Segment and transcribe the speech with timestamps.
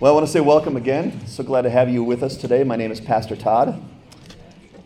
[0.00, 1.26] Well, I want to say welcome again.
[1.26, 2.62] So glad to have you with us today.
[2.62, 3.82] My name is Pastor Todd.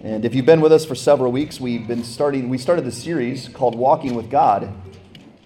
[0.02, 2.92] And if you've been with us for several weeks, we've been starting, we started the
[2.92, 4.72] series called Walking with God.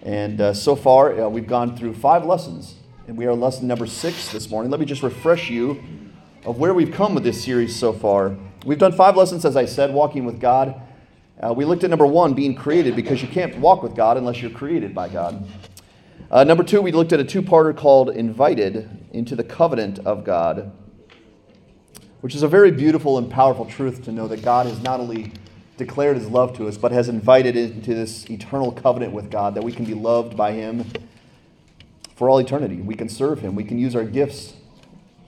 [0.03, 2.75] And uh, so far, uh, we've gone through five lessons.
[3.09, 4.71] And we are lesson number six this morning.
[4.71, 5.83] Let me just refresh you
[6.45, 8.37] of where we've come with this series so far.
[8.65, 10.79] We've done five lessons, as I said, walking with God.
[11.41, 14.41] Uh, we looked at number one, being created, because you can't walk with God unless
[14.41, 15.45] you're created by God.
[16.29, 20.25] Uh, number two, we looked at a two parter called Invited into the Covenant of
[20.25, 20.73] God,
[22.19, 25.31] which is a very beautiful and powerful truth to know that God has not only
[25.77, 29.63] declared his love to us, but has invited into this eternal covenant with God, that
[29.63, 30.85] we can be loved by him
[32.15, 32.81] for all eternity.
[32.81, 34.55] We can serve him, we can use our gifts,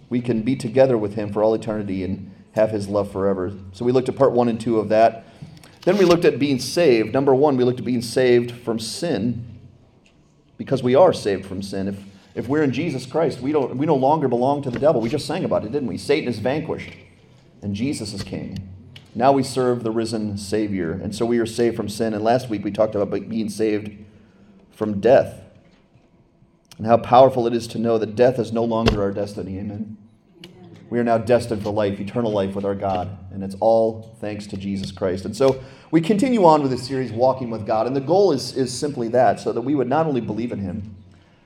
[0.09, 3.53] we can be together with him for all eternity and have his love forever.
[3.71, 5.25] So we looked at part one and two of that.
[5.83, 7.13] Then we looked at being saved.
[7.13, 9.58] Number one, we looked at being saved from sin
[10.59, 11.87] because we are saved from sin.
[11.87, 12.03] If,
[12.35, 14.99] if we're in Jesus Christ, we, don't, we no longer belong to the devil.
[14.99, 15.97] We just sang about it, didn't we?
[15.97, 16.93] Satan is vanquished,
[17.61, 18.69] and Jesus is king.
[19.15, 22.13] Now we serve the risen Savior, and so we are saved from sin.
[22.13, 24.05] And last week we talked about being saved
[24.69, 25.41] from death
[26.77, 29.57] and how powerful it is to know that death is no longer our destiny.
[29.57, 29.97] Amen.
[30.89, 34.47] We are now destined for life, eternal life with our God, and it's all thanks
[34.47, 35.23] to Jesus Christ.
[35.23, 38.57] And so we continue on with this series, Walking with God, and the goal is,
[38.57, 40.95] is simply that so that we would not only believe in Him,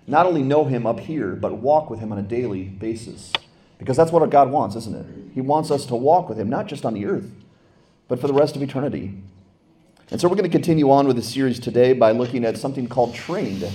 [0.08, 3.34] not only know Him up here, but walk with Him on a daily basis.
[3.80, 5.34] Because that's what our God wants, isn't it?
[5.34, 7.30] He wants us to walk with Him, not just on the earth,
[8.08, 9.14] but for the rest of eternity.
[10.10, 12.88] And so we're going to continue on with the series today by looking at something
[12.88, 13.70] called trained.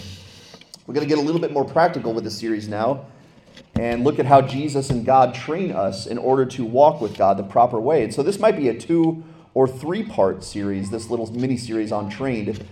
[0.86, 3.04] We're going to get a little bit more practical with the series now
[3.78, 7.36] and look at how Jesus and God train us in order to walk with God
[7.36, 8.04] the proper way.
[8.04, 9.22] And so this might be a two
[9.54, 12.64] or three part series, this little mini series on trained.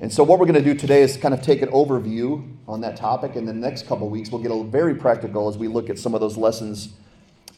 [0.00, 2.80] And so, what we're going to do today is kind of take an overview on
[2.82, 3.34] that topic.
[3.34, 6.14] And the next couple weeks, we'll get a very practical as we look at some
[6.14, 6.90] of those lessons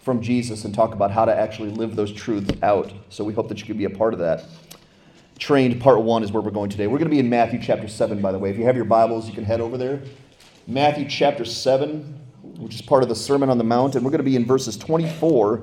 [0.02, 2.92] from Jesus and talk about how to actually live those truths out.
[3.10, 4.44] So, we hope that you can be a part of that.
[5.38, 6.86] Trained part one is where we're going today.
[6.86, 8.50] We're going to be in Matthew chapter 7, by the way.
[8.50, 10.00] If you have your Bibles, you can head over there.
[10.66, 13.94] Matthew chapter 7, which is part of the Sermon on the Mount.
[13.94, 15.62] And we're going to be in verses 24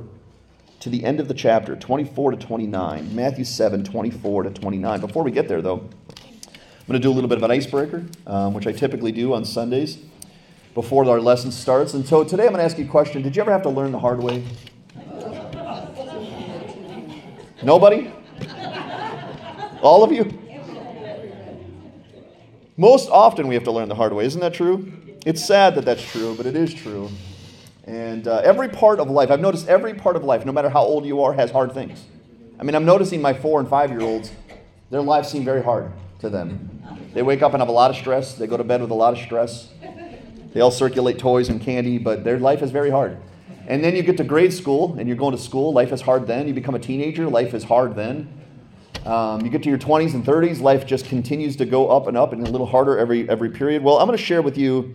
[0.79, 3.15] to the end of the chapter, 24 to 29.
[3.15, 5.01] Matthew 7, 24 to 29.
[5.01, 8.05] Before we get there, though, I'm going to do a little bit of an icebreaker,
[8.25, 9.97] um, which I typically do on Sundays
[10.73, 11.93] before our lesson starts.
[11.95, 13.69] And so today I'm going to ask you a question Did you ever have to
[13.69, 14.43] learn the hard way?
[17.63, 18.13] Nobody?
[19.81, 20.39] All of you?
[22.77, 24.25] Most often we have to learn the hard way.
[24.25, 25.06] Isn't that true?
[25.27, 27.09] It's sad that that's true, but it is true.
[27.83, 30.81] And uh, every part of life, I've noticed every part of life, no matter how
[30.81, 32.05] old you are, has hard things.
[32.57, 34.31] I mean, I'm noticing my four and five year olds,
[34.89, 36.81] their lives seem very hard to them.
[37.13, 38.35] They wake up and have a lot of stress.
[38.35, 39.67] They go to bed with a lot of stress.
[40.53, 43.17] They all circulate toys and candy, but their life is very hard.
[43.67, 46.25] And then you get to grade school and you're going to school, life is hard
[46.25, 46.47] then.
[46.47, 48.31] You become a teenager, life is hard then.
[49.05, 52.15] Um, you get to your 20s and 30s, life just continues to go up and
[52.15, 53.83] up and a little harder every, every period.
[53.83, 54.93] Well, I'm going to share with you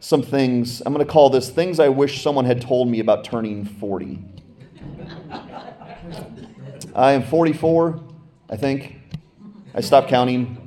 [0.00, 0.82] some things.
[0.84, 4.18] I'm going to call this things I wish someone had told me about turning 40.
[6.94, 8.00] I am 44,
[8.48, 9.00] I think.
[9.74, 10.62] I stopped counting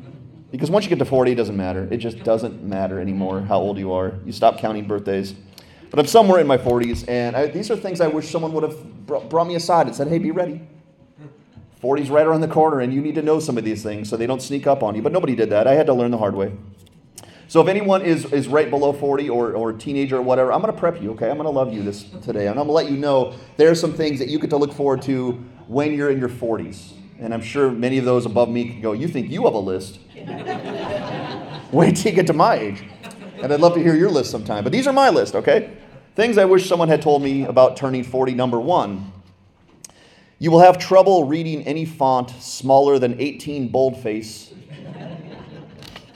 [0.51, 1.87] because once you get to 40, it doesn't matter.
[1.91, 4.15] It just doesn't matter anymore how old you are.
[4.25, 5.33] You stop counting birthdays.
[5.89, 8.63] But I'm somewhere in my 40s, and I, these are things I wish someone would
[8.63, 10.61] have brought me aside and said, hey, be ready.
[11.81, 14.17] 40's right around the corner, and you need to know some of these things so
[14.17, 15.01] they don't sneak up on you.
[15.01, 15.65] But nobody did that.
[15.65, 16.51] I had to learn the hard way.
[17.49, 20.61] So if anyone is, is right below 40 or, or a teenager or whatever, I'm
[20.61, 21.31] going to prep you, okay?
[21.31, 22.45] I'm going to love you this today.
[22.45, 24.57] And I'm going to let you know there are some things that you get to
[24.57, 25.31] look forward to
[25.65, 26.93] when you're in your 40s.
[27.17, 29.59] And I'm sure many of those above me can go, You think you have a
[29.59, 29.97] list?
[31.71, 32.83] Wait till you get to my age.
[33.41, 34.63] And I'd love to hear your list sometime.
[34.63, 35.75] But these are my list, okay?
[36.15, 38.35] Things I wish someone had told me about turning 40.
[38.35, 39.11] Number one,
[40.37, 44.53] you will have trouble reading any font smaller than 18 boldface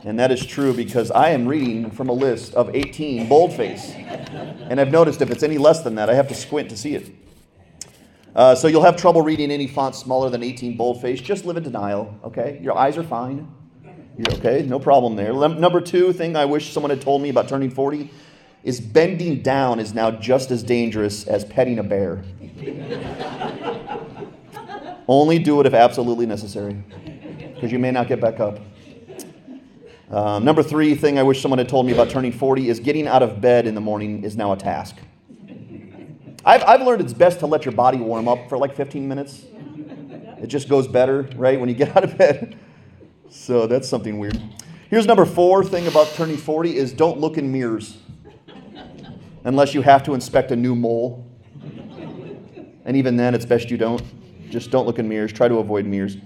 [0.03, 3.91] and that is true because I am reading from a list of 18 boldface.
[3.91, 6.95] And I've noticed if it's any less than that, I have to squint to see
[6.95, 7.09] it.
[8.35, 11.21] Uh, so you'll have trouble reading any font smaller than 18 boldface.
[11.21, 12.59] Just live in denial, okay?
[12.61, 13.47] Your eyes are fine.
[14.17, 15.33] You're okay, no problem there.
[15.33, 18.11] Number two thing I wish someone had told me about turning 40
[18.63, 22.23] is bending down is now just as dangerous as petting a bear.
[25.07, 26.81] Only do it if absolutely necessary,
[27.53, 28.59] because you may not get back up.
[30.09, 33.07] Um, number three thing I wish someone had told me about turning 40 is getting
[33.07, 34.97] out of bed in the morning is now a task.
[36.45, 39.45] I've, I've learned it's best to let your body warm up for like 15 minutes.
[40.41, 42.59] It just goes better, right, when you get out of bed.
[43.29, 44.41] So that's something weird.
[44.89, 47.97] Here's number four thing about turning 40 is don't look in mirrors.
[49.45, 51.25] unless you have to inspect a new mole.
[52.85, 54.03] And even then, it's best you don't.
[54.49, 55.31] Just don't look in mirrors.
[55.31, 56.17] Try to avoid mirrors.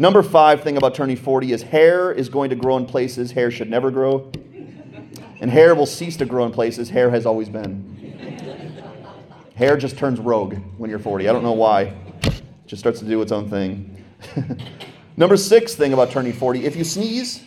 [0.00, 3.50] Number five thing about turning 40 is hair is going to grow in places hair
[3.50, 4.30] should never grow.
[5.40, 7.96] And hair will cease to grow in places hair has always been.
[9.56, 11.28] Hair just turns rogue when you're 40.
[11.28, 11.94] I don't know why.
[12.22, 14.04] It just starts to do its own thing.
[15.16, 17.42] Number six thing about turning 40 if you sneeze,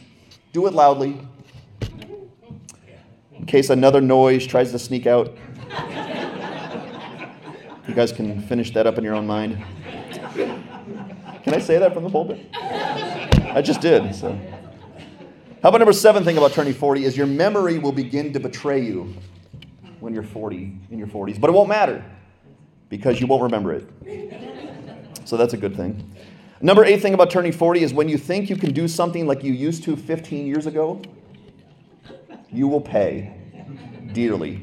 [0.52, 1.26] do it loudly.
[3.34, 5.38] In case another noise tries to sneak out.
[7.88, 9.64] You guys can finish that up in your own mind.
[11.44, 12.46] Can I say that from the pulpit?
[12.54, 14.14] I just did.
[14.16, 14.32] So.
[15.62, 18.82] How about number seven thing about turning 40 is your memory will begin to betray
[18.82, 19.14] you
[20.00, 21.40] when you're 40, in your 40s.
[21.40, 22.04] But it won't matter
[22.90, 23.88] because you won't remember it.
[25.26, 26.12] So that's a good thing.
[26.62, 29.44] Number eight thing about turning 40 is when you think you can do something like
[29.44, 31.02] you used to 15 years ago,
[32.52, 33.34] you will pay
[34.14, 34.62] dearly.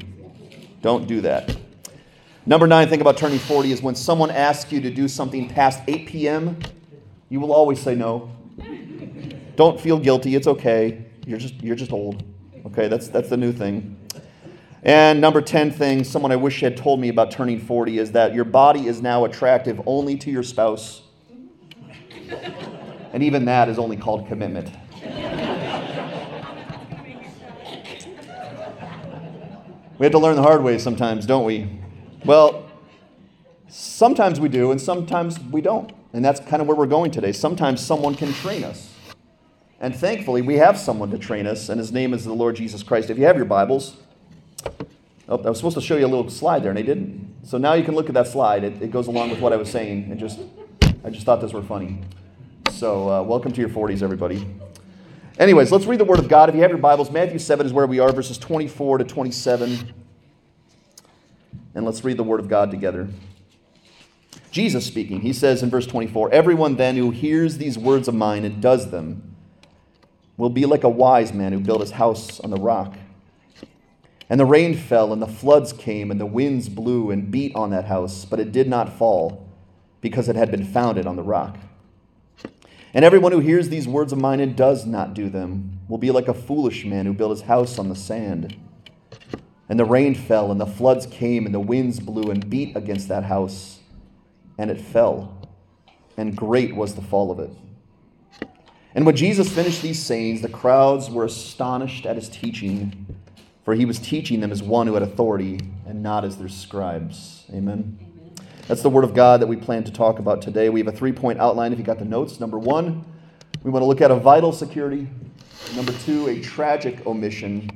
[0.81, 1.57] Don't do that.
[2.49, 5.83] Number nine thing about turning 40 is when someone asks you to do something past
[5.87, 6.57] 8 p.m.,
[7.29, 8.31] you will always say no.
[9.55, 10.33] Don't feel guilty.
[10.33, 11.05] It's okay.
[11.27, 12.23] You're just, you're just old.
[12.65, 13.95] Okay, that's, that's the new thing.
[14.81, 18.33] And number 10 thing, someone I wish had told me about turning 40 is that
[18.33, 21.03] your body is now attractive only to your spouse.
[23.13, 24.71] And even that is only called commitment.
[29.99, 31.79] We have to learn the hard way sometimes, don't we?
[32.25, 32.69] Well,
[33.69, 35.91] sometimes we do, and sometimes we don't.
[36.11, 37.31] And that's kind of where we're going today.
[37.31, 38.93] Sometimes someone can train us.
[39.79, 42.83] And thankfully, we have someone to train us, and his name is the Lord Jesus
[42.83, 43.09] Christ.
[43.09, 43.95] If you have your Bibles,
[45.29, 47.33] oh, I was supposed to show you a little slide there, and I didn't.
[47.43, 48.65] So now you can look at that slide.
[48.65, 50.39] It, it goes along with what I was saying, and just
[51.05, 52.01] I just thought those were funny.
[52.71, 54.45] So uh, welcome to your 40s, everybody.
[55.37, 56.49] Anyways, let's read the Word of God.
[56.49, 59.93] If you have your Bibles, Matthew 7 is where we are, verses 24 to 27.
[61.79, 63.07] And let's read the Word of God together.
[64.51, 68.43] Jesus speaking, he says in verse 24 Everyone then who hears these words of mine
[68.43, 69.33] and does them
[70.35, 72.95] will be like a wise man who built his house on the rock.
[74.29, 77.69] And the rain fell, and the floods came, and the winds blew and beat on
[77.69, 79.49] that house, but it did not fall,
[80.01, 81.57] because it had been founded on the rock.
[82.93, 86.11] And everyone who hears these words of mine and does not do them will be
[86.11, 88.57] like a foolish man who built his house on the sand.
[89.69, 93.07] And the rain fell, and the floods came, and the winds blew and beat against
[93.09, 93.79] that house,
[94.57, 95.47] and it fell,
[96.17, 97.51] and great was the fall of it.
[98.95, 103.15] And when Jesus finished these sayings, the crowds were astonished at his teaching,
[103.63, 107.45] for he was teaching them as one who had authority and not as their scribes.
[107.53, 107.99] Amen.
[108.67, 110.69] That's the word of God that we plan to talk about today.
[110.69, 112.39] We have a three point outline if you got the notes.
[112.39, 113.05] Number one,
[113.63, 115.07] we want to look at a vital security.
[115.75, 117.68] Number two, a tragic omission.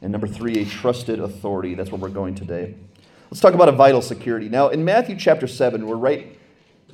[0.00, 1.74] And number three, a trusted authority.
[1.74, 2.74] That's where we're going today.
[3.30, 4.48] Let's talk about a vital security.
[4.48, 6.38] Now, in Matthew chapter 7, we're right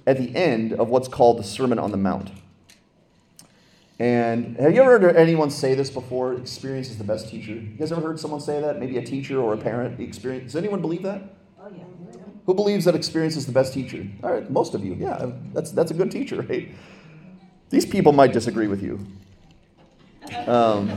[0.07, 2.31] at the end of what's called the Sermon on the Mount.
[3.99, 6.35] And have you ever heard anyone say this before?
[6.35, 7.53] Experience is the best teacher.
[7.53, 8.81] You guys ever heard someone say that?
[8.81, 10.01] Maybe a teacher or a parent.
[10.01, 10.53] Experience.
[10.53, 11.23] Does anyone believe that?
[11.61, 11.85] Oh yeah.
[12.47, 14.07] Who believes that experience is the best teacher?
[14.23, 14.95] All right, most of you.
[14.95, 16.75] Yeah, that's that's a good teacher, right?
[17.71, 19.07] These people might disagree with you.
[20.47, 20.91] Um,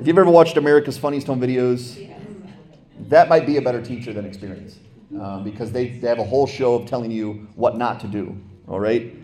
[0.00, 2.10] if you've ever watched America's Funniest Home Videos,
[3.08, 4.78] that might be a better teacher than experience
[5.20, 8.34] um, because they, they have a whole show of telling you what not to do.
[8.66, 9.14] All right.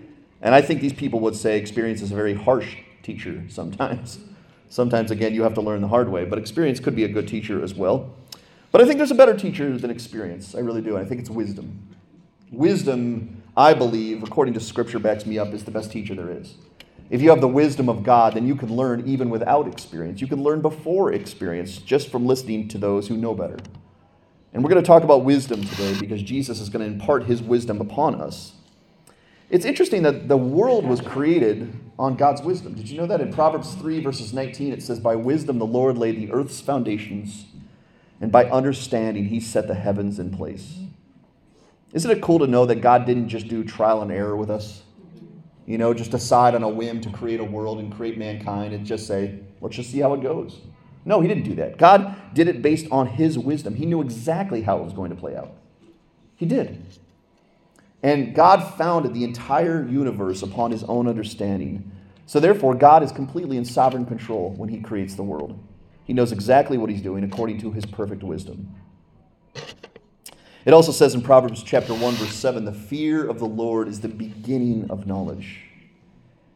[0.42, 4.18] And I think these people would say experience is a very harsh teacher sometimes.
[4.68, 7.26] Sometimes, again, you have to learn the hard way, but experience could be a good
[7.26, 8.14] teacher as well.
[8.70, 10.54] But I think there's a better teacher than experience.
[10.54, 10.98] I really do.
[10.98, 11.88] I think it's wisdom.
[12.52, 16.56] Wisdom, I believe, according to Scripture, backs me up, is the best teacher there is.
[17.08, 20.20] If you have the wisdom of God, then you can learn even without experience.
[20.20, 23.58] You can learn before experience just from listening to those who know better.
[24.52, 27.42] And we're going to talk about wisdom today because Jesus is going to impart his
[27.42, 28.52] wisdom upon us.
[29.48, 32.74] It's interesting that the world was created on God's wisdom.
[32.74, 35.96] Did you know that in Proverbs 3, verses 19, it says, By wisdom the Lord
[35.96, 37.46] laid the earth's foundations,
[38.20, 40.78] and by understanding he set the heavens in place.
[41.92, 44.82] Isn't it cool to know that God didn't just do trial and error with us?
[45.66, 48.86] You know, just decide on a whim to create a world and create mankind and
[48.86, 50.60] just say, let's just see how it goes.
[51.04, 51.76] No, he didn't do that.
[51.76, 53.74] God did it based on his wisdom.
[53.74, 55.52] He knew exactly how it was going to play out.
[56.36, 56.84] He did.
[58.02, 61.90] And God founded the entire universe upon his own understanding.
[62.26, 65.58] So, therefore, God is completely in sovereign control when he creates the world.
[66.04, 68.74] He knows exactly what he's doing according to his perfect wisdom.
[70.66, 74.00] It also says in Proverbs chapter 1 verse 7, the fear of the Lord is
[74.00, 75.60] the beginning of knowledge.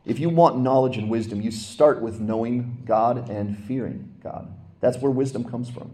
[0.05, 4.53] If you want knowledge and wisdom, you start with knowing God and fearing God.
[4.81, 5.93] That's where wisdom comes from.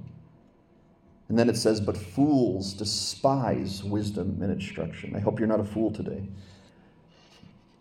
[1.29, 5.15] And then it says, But fools despise wisdom and instruction.
[5.15, 6.27] I hope you're not a fool today.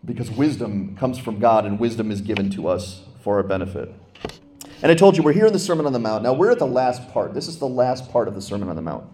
[0.04, 3.90] Because wisdom comes from God and wisdom is given to us for our benefit.
[4.82, 6.22] And I told you, we're here in the Sermon on the Mount.
[6.22, 7.32] Now, we're at the last part.
[7.32, 9.06] This is the last part of the Sermon on the Mount.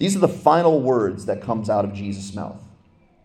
[0.00, 2.58] These are the final words that comes out of Jesus' mouth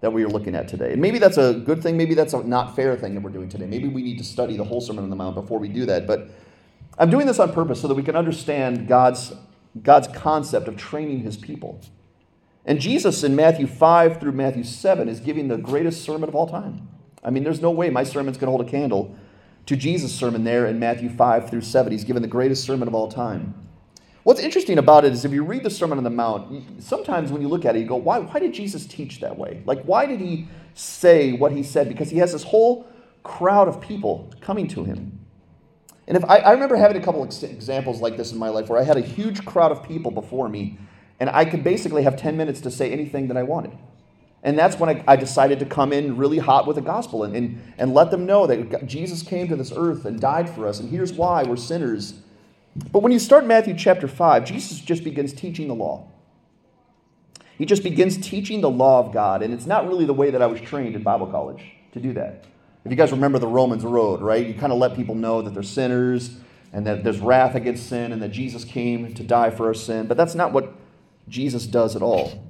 [0.01, 0.91] that we are looking at today.
[0.91, 1.95] And maybe that's a good thing.
[1.95, 3.65] Maybe that's a not fair thing that we're doing today.
[3.65, 6.05] Maybe we need to study the whole Sermon on the Mount before we do that.
[6.05, 6.29] But
[6.99, 9.33] I'm doing this on purpose so that we can understand God's,
[9.81, 11.79] God's concept of training his people.
[12.65, 16.45] And Jesus in Matthew 5 through Matthew 7 is giving the greatest sermon of all
[16.45, 16.89] time.
[17.23, 19.15] I mean, there's no way my sermon's going to hold a candle
[19.65, 21.93] to Jesus' sermon there in Matthew 5 through 7.
[21.93, 23.55] He's given the greatest sermon of all time.
[24.25, 27.43] What's interesting about it is if you read the Sermon on the Mount, sometimes when
[27.43, 29.61] you look at it, you go, why, why did Jesus teach that way?
[29.67, 31.87] Like, why did he say what he said?
[31.87, 32.87] Because he has this whole
[33.21, 35.19] crowd of people coming to him.
[36.07, 38.67] And if I, I remember having a couple ex- examples like this in my life
[38.67, 40.79] where I had a huge crowd of people before me,
[41.19, 43.77] and I could basically have 10 minutes to say anything that I wanted.
[44.41, 47.35] And that's when I, I, decided to come in really hot with the gospel and,
[47.35, 50.79] and, and let them know that Jesus came to this earth and died for us,
[50.79, 52.23] and here's why we're sinners.
[52.75, 56.07] But when you start Matthew chapter 5, Jesus just begins teaching the law.
[57.57, 60.41] He just begins teaching the law of God, and it's not really the way that
[60.41, 61.63] I was trained in Bible college
[61.93, 62.45] to do that.
[62.83, 64.45] If you guys remember the Romans road, right?
[64.45, 66.37] You kind of let people know that they're sinners
[66.73, 70.05] and that there's wrath against sin and that Jesus came to die for our sin.
[70.07, 70.73] But that's not what
[71.29, 72.45] Jesus does at all.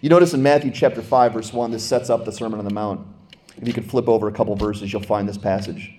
[0.00, 2.72] You notice in Matthew chapter 5, verse 1, this sets up the Sermon on the
[2.72, 3.06] Mount.
[3.56, 5.92] If you could flip over a couple verses, you'll find this passage.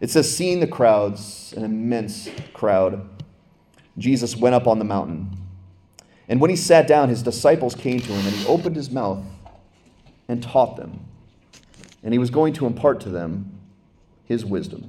[0.00, 3.08] It says, Seeing the crowds, an immense crowd,
[3.98, 5.30] Jesus went up on the mountain.
[6.28, 9.24] And when he sat down, his disciples came to him, and he opened his mouth
[10.28, 11.06] and taught them
[12.02, 13.52] and he was going to impart to them
[14.24, 14.88] his wisdom.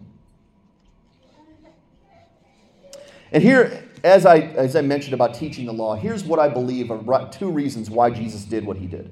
[3.32, 6.92] And here, as I, as I mentioned about teaching the law, here's what I believe
[6.92, 9.12] are two reasons why Jesus did what he did.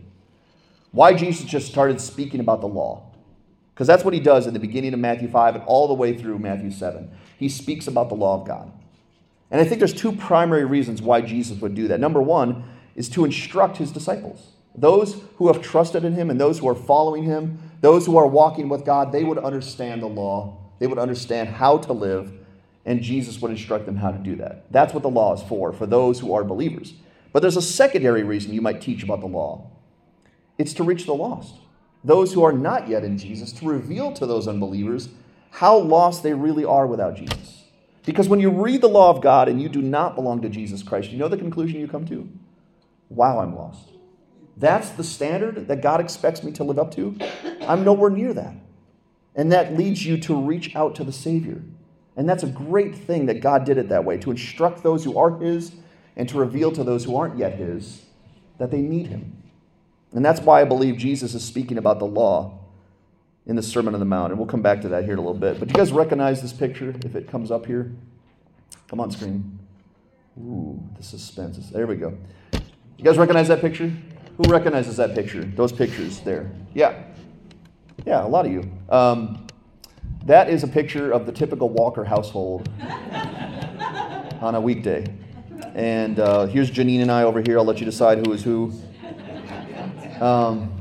[0.92, 3.09] Why Jesus just started speaking about the law.
[3.80, 6.14] Because that's what he does in the beginning of Matthew 5 and all the way
[6.14, 7.10] through Matthew 7.
[7.38, 8.70] He speaks about the law of God.
[9.50, 12.02] And I think there's two primary reasons why Jesus would do that.
[12.02, 12.66] Number one
[12.98, 14.50] is to instruct his disciples.
[14.76, 18.28] Those who have trusted in him and those who are following him, those who are
[18.28, 20.58] walking with God, they would understand the law.
[20.80, 22.34] They would understand how to live,
[22.84, 24.70] and Jesus would instruct them how to do that.
[24.74, 26.96] That's what the law is for, for those who are believers.
[27.32, 29.72] But there's a secondary reason you might teach about the law
[30.58, 31.56] it's to reach the lost,
[32.04, 35.10] those who are not yet in Jesus, to reveal to those unbelievers
[35.52, 37.66] how lost they really are without Jesus.
[38.06, 40.82] Because when you read the law of God and you do not belong to Jesus
[40.82, 42.30] Christ, you know the conclusion you come to?
[43.10, 43.90] Wow, I'm lost.
[44.58, 47.18] That's the standard that God expects me to live up to.
[47.62, 48.56] I'm nowhere near that.
[49.36, 51.62] And that leads you to reach out to the Savior.
[52.16, 55.18] And that's a great thing that God did it that way to instruct those who
[55.18, 55.72] are His
[56.18, 58.06] and to reveal to those who aren't yet His
[58.58, 59.39] that they need Him.
[60.14, 62.60] And that's why I believe Jesus is speaking about the law
[63.46, 64.32] in the Sermon on the Mount.
[64.32, 65.60] And we'll come back to that here in a little bit.
[65.60, 67.92] But do you guys recognize this picture if it comes up here?
[68.88, 69.60] Come on, screen.
[70.40, 71.58] Ooh, the suspense.
[71.58, 72.18] Is, there we go.
[72.54, 73.92] You guys recognize that picture?
[74.38, 75.44] Who recognizes that picture?
[75.44, 76.50] Those pictures there.
[76.74, 77.04] Yeah.
[78.06, 78.72] Yeah, a lot of you.
[78.90, 79.46] Um,
[80.26, 82.70] that is a picture of the typical Walker household
[84.42, 85.06] on a weekday.
[85.76, 87.58] And uh, here's Janine and I over here.
[87.58, 88.74] I'll let you decide who is who.
[90.22, 90.76] Um,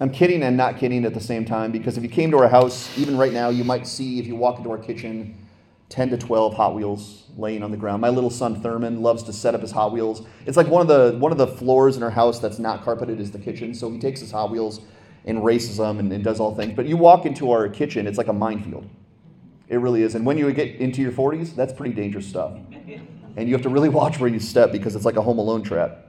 [0.00, 2.48] I'm kidding and not kidding at the same time because if you came to our
[2.48, 5.36] house, even right now, you might see if you walk into our kitchen
[5.90, 8.00] 10 to 12 Hot Wheels laying on the ground.
[8.00, 10.26] My little son Thurman loves to set up his Hot Wheels.
[10.46, 13.20] It's like one of the one of the floors in our house that's not carpeted
[13.20, 13.74] is the kitchen.
[13.74, 14.80] So he takes his Hot Wheels
[15.24, 16.74] and races them and, and does all things.
[16.74, 18.88] But you walk into our kitchen, it's like a minefield.
[19.68, 20.14] It really is.
[20.14, 22.52] And when you get into your 40s, that's pretty dangerous stuff.
[23.36, 25.62] And you have to really watch where you step because it's like a home alone
[25.62, 26.03] trap.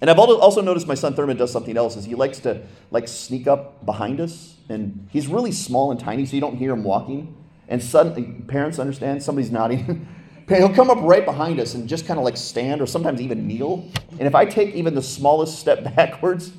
[0.00, 3.08] And I've also noticed my son Thurman does something else is he likes to like
[3.08, 6.84] sneak up behind us and he's really small and tiny so you don't hear him
[6.84, 7.36] walking.
[7.68, 10.06] And suddenly parents understand somebody's nodding.
[10.48, 13.46] He'll come up right behind us and just kind of like stand or sometimes even
[13.46, 13.88] kneel.
[14.10, 16.52] And if i take even the smallest step backwards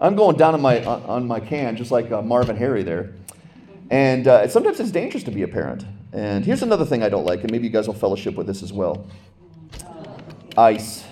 [0.00, 3.14] i'm going down on my on my can just like uh, Marv and Harry there.
[3.90, 5.84] And uh, sometimes it's dangerous to be a parent.
[6.12, 8.62] And here's another thing i don't like and maybe you guys will fellowship with this
[8.62, 9.06] as well.
[10.56, 11.04] Ice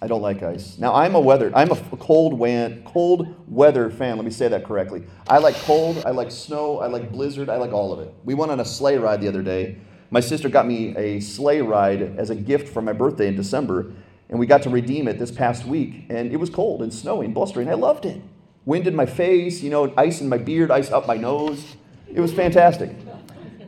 [0.00, 0.78] I don't like ice.
[0.78, 1.50] Now I'm a weather.
[1.54, 4.16] I'm a cold wan, cold weather fan.
[4.16, 5.02] Let me say that correctly.
[5.26, 6.02] I like cold.
[6.06, 6.78] I like snow.
[6.78, 7.48] I like blizzard.
[7.48, 8.14] I like all of it.
[8.24, 9.78] We went on a sleigh ride the other day.
[10.10, 13.92] My sister got me a sleigh ride as a gift for my birthday in December,
[14.28, 16.06] and we got to redeem it this past week.
[16.08, 17.68] And it was cold and snowy and blustering.
[17.68, 18.22] I loved it.
[18.64, 21.76] Wind in my face, you know, ice in my beard, ice up my nose.
[22.12, 22.90] It was fantastic.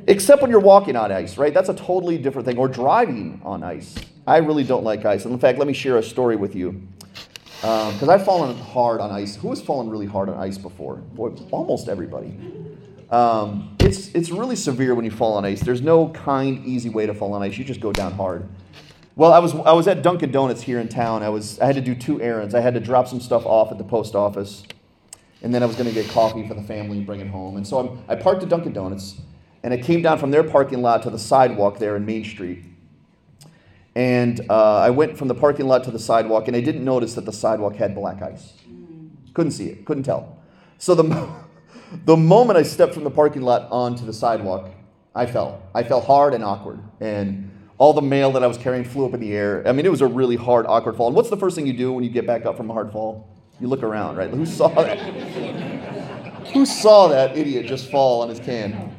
[0.07, 1.53] Except when you're walking on ice, right?
[1.53, 2.57] That's a totally different thing.
[2.57, 3.95] Or driving on ice.
[4.27, 5.25] I really don't like ice.
[5.25, 6.87] And in fact, let me share a story with you.
[7.61, 9.37] Because um, I've fallen hard on ice.
[9.37, 10.97] Who has fallen really hard on ice before?
[10.97, 12.39] Boy, almost everybody.
[13.11, 15.61] Um, it's, it's really severe when you fall on ice.
[15.61, 17.59] There's no kind, easy way to fall on ice.
[17.59, 18.49] You just go down hard.
[19.17, 21.23] Well, I was, I was at Dunkin' Donuts here in town.
[21.23, 22.55] I, was, I had to do two errands.
[22.55, 24.63] I had to drop some stuff off at the post office,
[25.43, 27.57] and then I was going to get coffee for the family and bring it home.
[27.57, 29.21] And so I'm, I parked at Dunkin' Donuts,
[29.63, 32.65] and I came down from their parking lot to the sidewalk there in Main Street.
[33.95, 37.15] And uh, I went from the parking lot to the sidewalk, and I didn't notice
[37.15, 38.55] that the sidewalk had black ice.
[39.35, 40.39] Couldn't see it, couldn't tell.
[40.79, 41.29] So the,
[42.05, 44.71] the moment I stepped from the parking lot onto the sidewalk,
[45.15, 45.63] I fell.
[45.75, 46.81] I fell hard and awkward.
[47.01, 49.67] And all the mail that I was carrying flew up in the air.
[49.67, 51.07] I mean, it was a really hard, awkward fall.
[51.07, 52.93] And what's the first thing you do when you get back up from a hard
[52.93, 53.27] fall?
[53.59, 54.31] You look around, right?
[54.31, 54.99] Who saw that?
[56.53, 58.97] Who saw that idiot just fall on his can?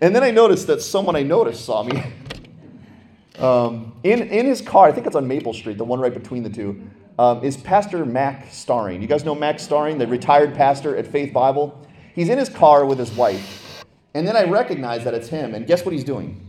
[0.00, 2.02] And then I noticed that someone I noticed saw me.
[3.40, 6.42] Um, in, in his car, I think it's on Maple Street, the one right between
[6.42, 6.82] the two,
[7.18, 9.00] um, is Pastor Mac Starring.
[9.00, 11.86] You guys know Mac Starring, the retired pastor at Faith Bible?
[12.14, 13.84] He's in his car with his wife.
[14.14, 15.54] And then I recognize that it's him.
[15.54, 16.46] And guess what he's doing?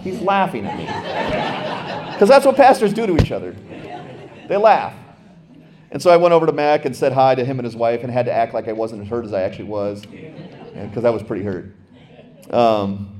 [0.00, 1.54] He's laughing at me.
[2.18, 3.54] Because that's what pastors do to each other.
[4.48, 4.92] They laugh.
[5.92, 8.02] And so I went over to Mac and said hi to him and his wife
[8.02, 10.02] and had to act like I wasn't as hurt as I actually was.
[10.74, 11.76] Because I was pretty hurt.
[12.50, 13.17] Um,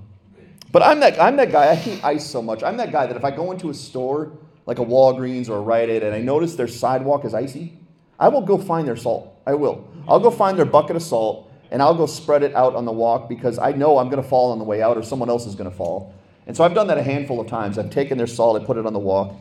[0.70, 2.62] but I'm that, I'm that guy, I hate ice so much.
[2.62, 4.32] I'm that guy that if I go into a store,
[4.66, 7.78] like a Walgreens or a Rite Aid, and I notice their sidewalk is icy,
[8.18, 9.40] I will go find their salt.
[9.46, 9.88] I will.
[10.06, 12.92] I'll go find their bucket of salt and I'll go spread it out on the
[12.92, 15.46] walk because I know I'm going to fall on the way out or someone else
[15.46, 16.14] is going to fall.
[16.46, 17.78] And so I've done that a handful of times.
[17.78, 19.34] I've taken their salt, I put it on the walk,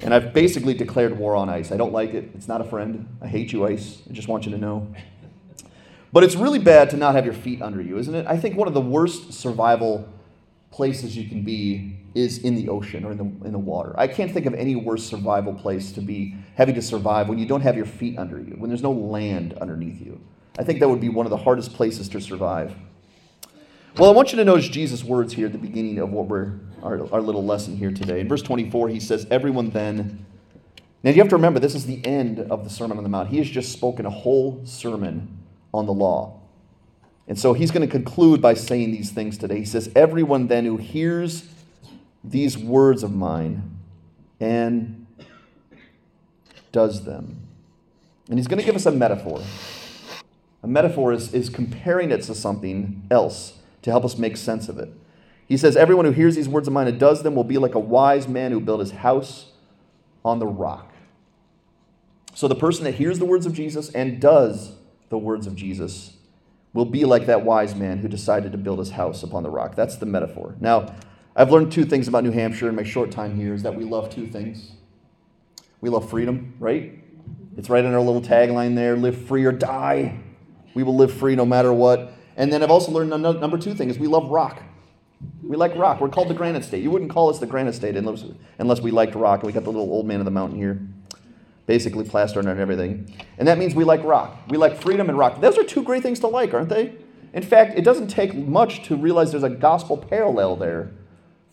[0.00, 1.72] and I've basically declared war on ice.
[1.72, 2.30] I don't like it.
[2.34, 3.08] It's not a friend.
[3.20, 4.00] I hate you, ice.
[4.08, 4.86] I just want you to know.
[6.12, 8.26] But it's really bad to not have your feet under you, isn't it?
[8.26, 10.08] I think one of the worst survival
[10.70, 13.94] places you can be is in the ocean or in the, in the water.
[13.96, 17.46] I can't think of any worse survival place to be having to survive when you
[17.46, 20.20] don't have your feet under you, when there's no land underneath you.
[20.58, 22.74] I think that would be one of the hardest places to survive.
[23.96, 26.58] Well, I want you to notice Jesus' words here at the beginning of what we're
[26.82, 28.20] our, our little lesson here today.
[28.20, 30.24] In verse 24, he says, Everyone then.
[31.02, 33.28] Now you have to remember, this is the end of the Sermon on the Mount.
[33.28, 35.38] He has just spoken a whole sermon
[35.72, 36.37] on the law.
[37.28, 39.58] And so he's going to conclude by saying these things today.
[39.58, 41.46] He says, Everyone then who hears
[42.24, 43.78] these words of mine
[44.40, 45.06] and
[46.72, 47.46] does them.
[48.28, 49.42] And he's going to give us a metaphor.
[50.62, 54.78] A metaphor is, is comparing it to something else to help us make sense of
[54.78, 54.90] it.
[55.46, 57.74] He says, Everyone who hears these words of mine and does them will be like
[57.74, 59.52] a wise man who built his house
[60.24, 60.92] on the rock.
[62.34, 64.72] So the person that hears the words of Jesus and does
[65.10, 66.17] the words of Jesus
[66.72, 69.74] will be like that wise man who decided to build his house upon the rock.
[69.74, 70.54] That's the metaphor.
[70.60, 70.94] Now,
[71.34, 73.84] I've learned two things about New Hampshire in my short time here is that we
[73.84, 74.72] love two things.
[75.80, 76.98] We love freedom, right?
[77.56, 80.20] It's right in our little tagline there live free or die.
[80.74, 82.12] We will live free no matter what.
[82.36, 84.62] And then I've also learned number two thing is we love rock.
[85.42, 86.00] We like rock.
[86.00, 86.82] We're called the Granite State.
[86.82, 88.24] You wouldn't call us the Granite State unless,
[88.58, 89.42] unless we liked rock.
[89.42, 90.80] We got the little old man of the mountain here
[91.68, 93.14] basically plaster and everything.
[93.36, 94.36] And that means we like rock.
[94.48, 95.40] We like freedom and rock.
[95.40, 96.94] Those are two great things to like, aren't they?
[97.34, 100.92] In fact, it doesn't take much to realize there's a gospel parallel there.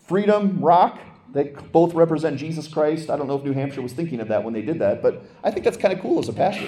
[0.08, 0.98] Freedom, rock,
[1.34, 3.10] they both represent Jesus Christ.
[3.10, 5.22] I don't know if New Hampshire was thinking of that when they did that, but
[5.44, 6.66] I think that's kind of cool as a pastor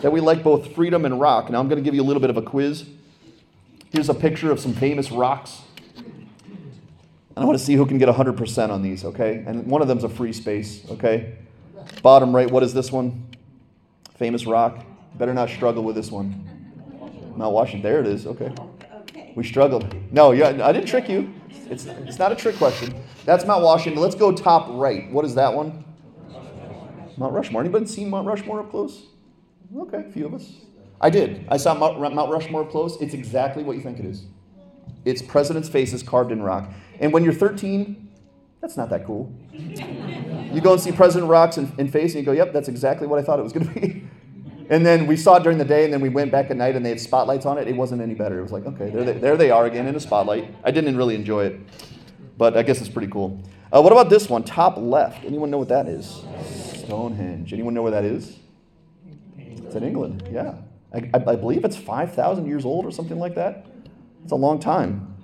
[0.00, 1.50] that we like both freedom and rock.
[1.50, 2.88] Now I'm going to give you a little bit of a quiz.
[3.92, 5.60] Here's a picture of some famous rocks.
[6.06, 9.44] And I want to see who can get 100% on these, okay?
[9.46, 11.34] And one of them's a free space, okay?
[12.02, 13.26] Bottom right, what is this one?
[14.16, 14.84] Famous rock.
[15.14, 16.46] Better not struggle with this one.
[17.36, 17.82] Mount Washington.
[17.82, 18.26] There it is.
[18.26, 18.52] Okay.
[19.34, 19.94] We struggled.
[20.12, 21.32] No, yeah, I didn't trick you.
[21.70, 22.94] It's, it's not a trick question.
[23.24, 24.02] That's Mount Washington.
[24.02, 25.10] Let's go top right.
[25.10, 25.84] What is that one?
[27.16, 27.60] Mount Rushmore.
[27.62, 29.06] Anybody seen Mount Rushmore up close?
[29.76, 30.52] Okay, a few of us.
[31.00, 31.46] I did.
[31.48, 33.00] I saw Mount, Mount Rushmore up close.
[33.00, 34.24] It's exactly what you think it is.
[35.04, 36.70] It's presidents' faces carved in rock.
[36.98, 38.08] And when you're 13,
[38.60, 39.32] that's not that cool.
[40.52, 43.06] You go and see President Rocks in, in face, and you go, yep, that's exactly
[43.06, 44.04] what I thought it was going to be.
[44.70, 46.76] And then we saw it during the day, and then we went back at night,
[46.76, 47.66] and they had spotlights on it.
[47.66, 48.38] It wasn't any better.
[48.38, 50.54] It was like, okay, there they, there they are again in a spotlight.
[50.62, 51.60] I didn't really enjoy it,
[52.38, 53.42] but I guess it's pretty cool.
[53.72, 55.24] Uh, what about this one, top left?
[55.24, 56.22] Anyone know what that is?
[56.46, 57.52] Stonehenge.
[57.52, 58.38] Anyone know where that is?
[59.36, 60.54] It's in England, yeah.
[60.94, 63.66] I, I believe it's 5,000 years old or something like that.
[64.22, 65.16] It's a long time.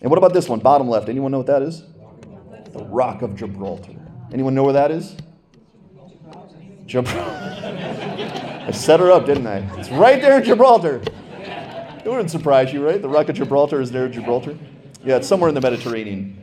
[0.00, 1.08] And what about this one, bottom left?
[1.08, 1.84] Anyone know what that is?
[2.72, 4.01] The Rock of Gibraltar.
[4.32, 5.16] Anyone know where that is?
[6.86, 7.22] Gibraltar.
[8.66, 9.58] I set her up, didn't I?
[9.78, 11.02] It's right there in Gibraltar.
[12.04, 13.00] It wouldn't surprise you, right?
[13.00, 14.56] The Rock of Gibraltar is there in Gibraltar.
[15.04, 16.38] Yeah, it's somewhere in the Mediterranean.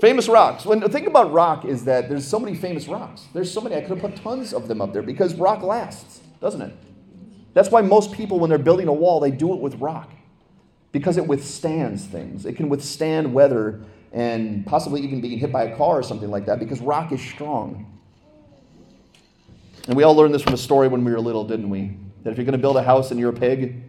[0.00, 0.64] Famous rocks.
[0.64, 3.26] When the thing about rock is that there's so many famous rocks.
[3.32, 3.76] There's so many.
[3.76, 6.74] I could have put tons of them up there because rock lasts, doesn't it?
[7.52, 10.10] That's why most people, when they're building a wall, they do it with rock
[10.92, 12.46] because it withstands things.
[12.46, 16.46] It can withstand weather and possibly even being hit by a car or something like
[16.46, 17.86] that because rock is strong.
[19.86, 21.96] And we all learned this from a story when we were little, didn't we?
[22.22, 23.82] That if you're going to build a house and you're a pig,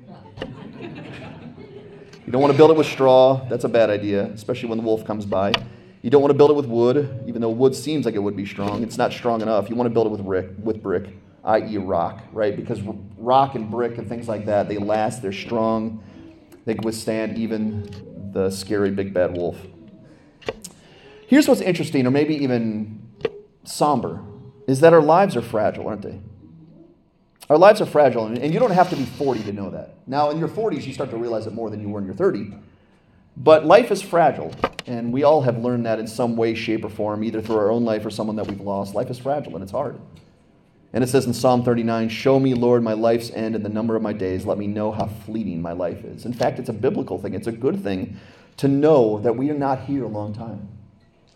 [2.25, 3.45] you don't want to build it with straw.
[3.49, 5.51] That's a bad idea, especially when the wolf comes by.
[6.01, 8.38] You don't want to build it with wood, even though wood seems like it would
[8.38, 8.84] be strong.
[8.84, 9.69] It's not strong enough.
[9.69, 11.10] You want to build it with brick, with brick,
[11.43, 12.55] i.e., rock, right?
[12.55, 12.79] Because
[13.17, 15.21] rock and brick and things like that, they last.
[15.21, 16.03] They're strong.
[16.65, 19.57] They can withstand even the scary big bad wolf.
[21.32, 23.08] Here's what's interesting, or maybe even
[23.63, 24.22] somber,
[24.67, 26.20] is that our lives are fragile, aren't they?
[27.50, 29.96] Our lives are fragile, and you don't have to be 40 to know that.
[30.06, 32.15] Now, in your 40s, you start to realize it more than you were in your
[32.15, 32.54] 30.
[33.38, 34.54] But life is fragile,
[34.88, 37.72] and we all have learned that in some way, shape, or form, either through our
[37.72, 38.94] own life or someone that we've lost.
[38.94, 40.02] Life is fragile, and it's hard.
[40.91, 43.96] And it says in Psalm 39 Show me, Lord, my life's end and the number
[43.96, 44.46] of my days.
[44.46, 46.26] Let me know how fleeting my life is.
[46.26, 48.17] In fact, it's a biblical thing, it's a good thing
[48.58, 50.67] to know that we are not here a long time.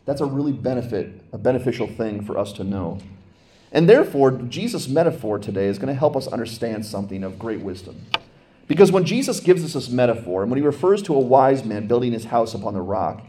[0.06, 3.00] That's a really benefit, a beneficial thing for us to know.
[3.72, 8.06] And therefore, Jesus' metaphor today is going to help us understand something of great wisdom.
[8.68, 11.88] Because when Jesus gives us this metaphor, and when he refers to a wise man
[11.88, 13.24] building his house upon the rock,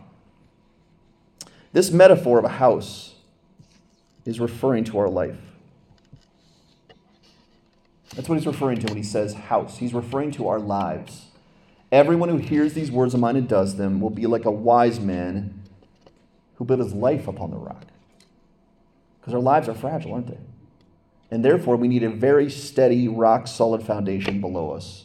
[1.73, 3.15] this metaphor of a house
[4.25, 5.37] is referring to our life.
[8.15, 9.79] That's what he's referring to when he says house.
[9.79, 11.27] He's referring to our lives.
[11.93, 15.01] Everyone who hears these words of mine and does them will be like a wise
[15.01, 15.66] man
[16.57, 17.85] who built his life upon the rock.
[19.21, 20.39] Because our lives are fragile, aren't they?
[21.31, 25.05] And therefore, we need a very steady, rock solid foundation below us.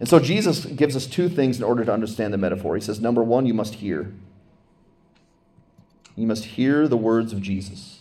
[0.00, 2.74] And so, Jesus gives us two things in order to understand the metaphor.
[2.74, 4.12] He says, number one, you must hear.
[6.16, 8.00] You must hear the words of Jesus.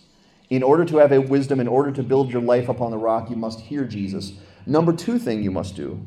[0.49, 3.29] In order to have a wisdom, in order to build your life upon the rock,
[3.29, 4.33] you must hear Jesus.
[4.65, 6.05] Number two thing you must do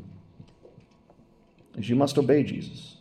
[1.77, 2.97] is you must obey Jesus.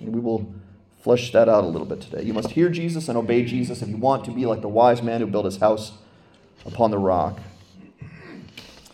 [0.00, 0.54] And we will
[1.02, 2.22] flesh that out a little bit today.
[2.22, 5.02] You must hear Jesus and obey Jesus if you want to be like the wise
[5.02, 5.92] man who built his house
[6.64, 7.40] upon the rock.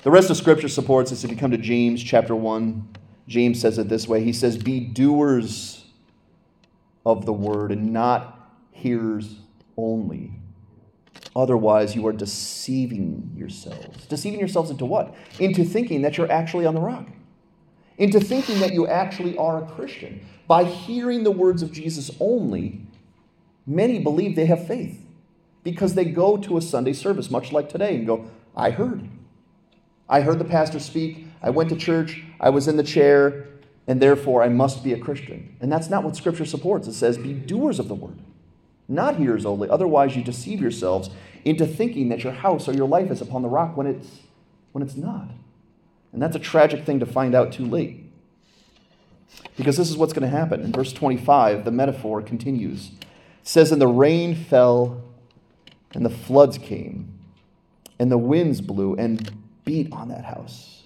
[0.02, 1.22] The rest of Scripture supports this.
[1.24, 2.88] If you come to James chapter 1,
[3.26, 5.84] James says it this way He says, Be doers
[7.04, 9.36] of the word and not hearers
[9.76, 10.32] only.
[11.36, 14.06] Otherwise, you are deceiving yourselves.
[14.06, 15.14] Deceiving yourselves into what?
[15.38, 17.06] Into thinking that you're actually on the rock.
[17.98, 20.24] Into thinking that you actually are a Christian.
[20.46, 22.80] By hearing the words of Jesus only,
[23.66, 25.04] many believe they have faith
[25.64, 29.08] because they go to a Sunday service, much like today, and go, I heard.
[30.08, 31.26] I heard the pastor speak.
[31.42, 32.22] I went to church.
[32.40, 33.46] I was in the chair,
[33.86, 35.56] and therefore I must be a Christian.
[35.60, 36.88] And that's not what Scripture supports.
[36.88, 38.18] It says, Be doers of the word,
[38.88, 39.68] not hearers only.
[39.68, 41.10] Otherwise, you deceive yourselves
[41.44, 44.20] into thinking that your house or your life is upon the rock when it's,
[44.72, 45.28] when it's not.
[46.12, 48.04] And that's a tragic thing to find out too late.
[49.56, 50.62] Because this is what's going to happen.
[50.62, 52.90] In verse 25, the metaphor continues.
[52.98, 55.02] It says, And the rain fell,
[55.92, 57.18] and the floods came,
[57.98, 59.30] and the winds blew and
[59.64, 60.84] beat on that house.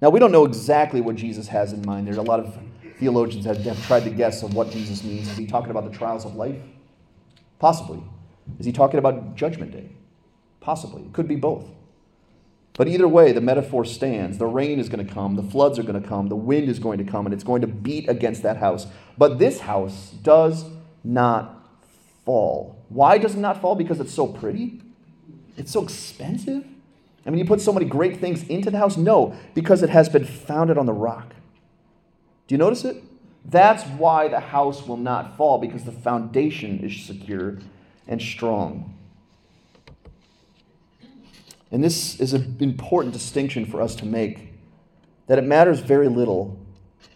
[0.00, 2.06] Now, we don't know exactly what Jesus has in mind.
[2.06, 2.58] There's a lot of
[2.98, 5.28] theologians that have tried to guess of what Jesus means.
[5.28, 6.56] Is he talking about the trials of life?
[7.58, 8.02] Possibly.
[8.58, 9.90] Is he talking about judgment day?
[10.60, 11.02] Possibly.
[11.02, 11.64] It could be both.
[12.74, 14.38] But either way, the metaphor stands.
[14.38, 16.78] The rain is going to come, the floods are going to come, the wind is
[16.78, 18.86] going to come, and it's going to beat against that house.
[19.18, 20.64] But this house does
[21.04, 21.68] not
[22.24, 22.82] fall.
[22.88, 23.74] Why does it not fall?
[23.74, 24.80] Because it's so pretty?
[25.56, 26.64] It's so expensive?
[27.26, 28.96] I mean, you put so many great things into the house?
[28.96, 31.34] No, because it has been founded on the rock.
[32.46, 33.02] Do you notice it?
[33.44, 37.58] That's why the house will not fall, because the foundation is secure
[38.08, 38.96] and strong.
[41.72, 44.52] And this is an important distinction for us to make
[45.26, 46.58] that it matters very little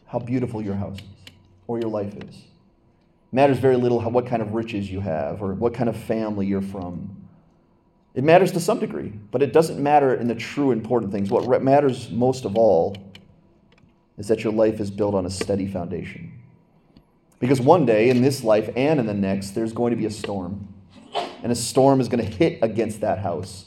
[0.07, 1.33] how beautiful your house is
[1.67, 2.37] or your life is.
[2.37, 5.97] It matters very little how, what kind of riches you have or what kind of
[5.97, 7.15] family you're from.
[8.15, 11.31] It matters to some degree, but it doesn't matter in the true important things.
[11.31, 12.97] What matters most of all
[14.17, 16.33] is that your life is built on a steady foundation.
[17.39, 20.11] Because one day in this life and in the next, there's going to be a
[20.11, 20.67] storm.
[21.43, 23.66] And a storm is going to hit against that house.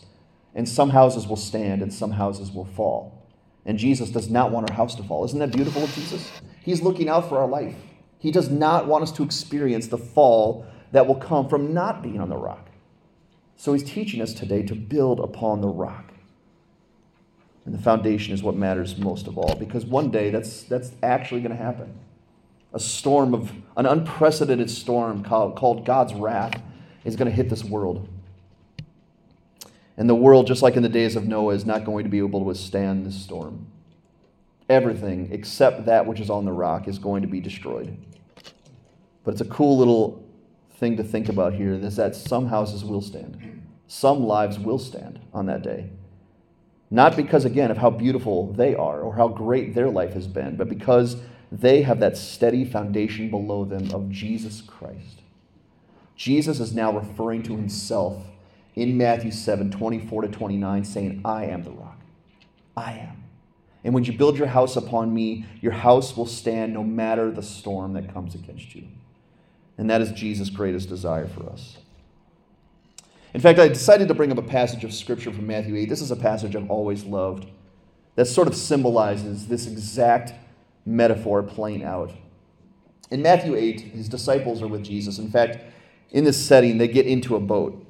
[0.59, 3.25] And some houses will stand and some houses will fall.
[3.65, 5.23] And Jesus does not want our house to fall.
[5.23, 6.29] Isn't that beautiful of Jesus?
[6.61, 7.77] He's looking out for our life.
[8.17, 12.19] He does not want us to experience the fall that will come from not being
[12.19, 12.67] on the rock.
[13.55, 16.11] So he's teaching us today to build upon the rock.
[17.63, 21.39] And the foundation is what matters most of all, because one day that's, that's actually
[21.39, 21.97] going to happen.
[22.73, 26.61] A storm of an unprecedented storm called, called God's wrath
[27.05, 28.09] is going to hit this world.
[29.99, 32.19] And the world, just like in the days of Noah, is not going to be
[32.19, 33.67] able to withstand this storm.
[34.69, 37.97] Everything except that which is on the rock is going to be destroyed.
[39.25, 40.25] But it's a cool little
[40.77, 43.61] thing to think about here is that some houses will stand.
[43.87, 45.89] Some lives will stand on that day.
[46.89, 50.55] Not because, again, of how beautiful they are or how great their life has been,
[50.55, 51.17] but because
[51.51, 55.23] they have that steady foundation below them of Jesus Christ.
[56.15, 58.23] Jesus is now referring to himself
[58.79, 61.99] in Matthew 7 24 to 29, saying, I am the rock.
[62.75, 63.23] I am.
[63.83, 67.43] And when you build your house upon me, your house will stand no matter the
[67.43, 68.87] storm that comes against you.
[69.77, 71.77] And that is Jesus' greatest desire for us.
[73.33, 75.87] In fact, I decided to bring up a passage of Scripture from Matthew 8.
[75.87, 77.47] This is a passage I've always loved
[78.15, 80.33] that sort of symbolizes this exact
[80.85, 82.11] metaphor playing out.
[83.11, 85.19] In Matthew 8, his disciples are with Jesus.
[85.19, 85.59] In fact,
[86.11, 87.85] in this setting, they get into a boat.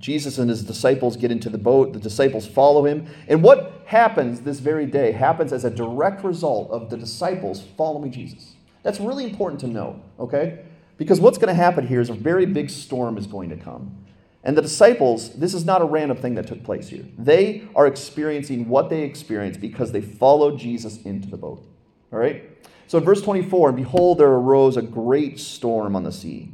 [0.00, 1.92] Jesus and his disciples get into the boat.
[1.92, 3.06] The disciples follow him.
[3.28, 8.10] And what happens this very day happens as a direct result of the disciples following
[8.10, 8.54] Jesus.
[8.82, 10.64] That's really important to know, okay?
[10.96, 13.94] Because what's going to happen here is a very big storm is going to come.
[14.42, 17.04] And the disciples, this is not a random thing that took place here.
[17.18, 21.62] They are experiencing what they experienced because they followed Jesus into the boat.
[22.10, 22.44] All right?
[22.86, 26.52] So in verse 24, and behold, there arose a great storm on the sea.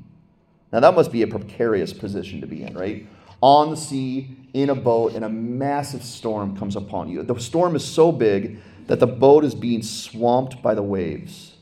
[0.72, 3.06] Now that must be a precarious position to be in, right?
[3.40, 7.22] On the sea, in a boat, and a massive storm comes upon you.
[7.22, 11.54] The storm is so big that the boat is being swamped by the waves.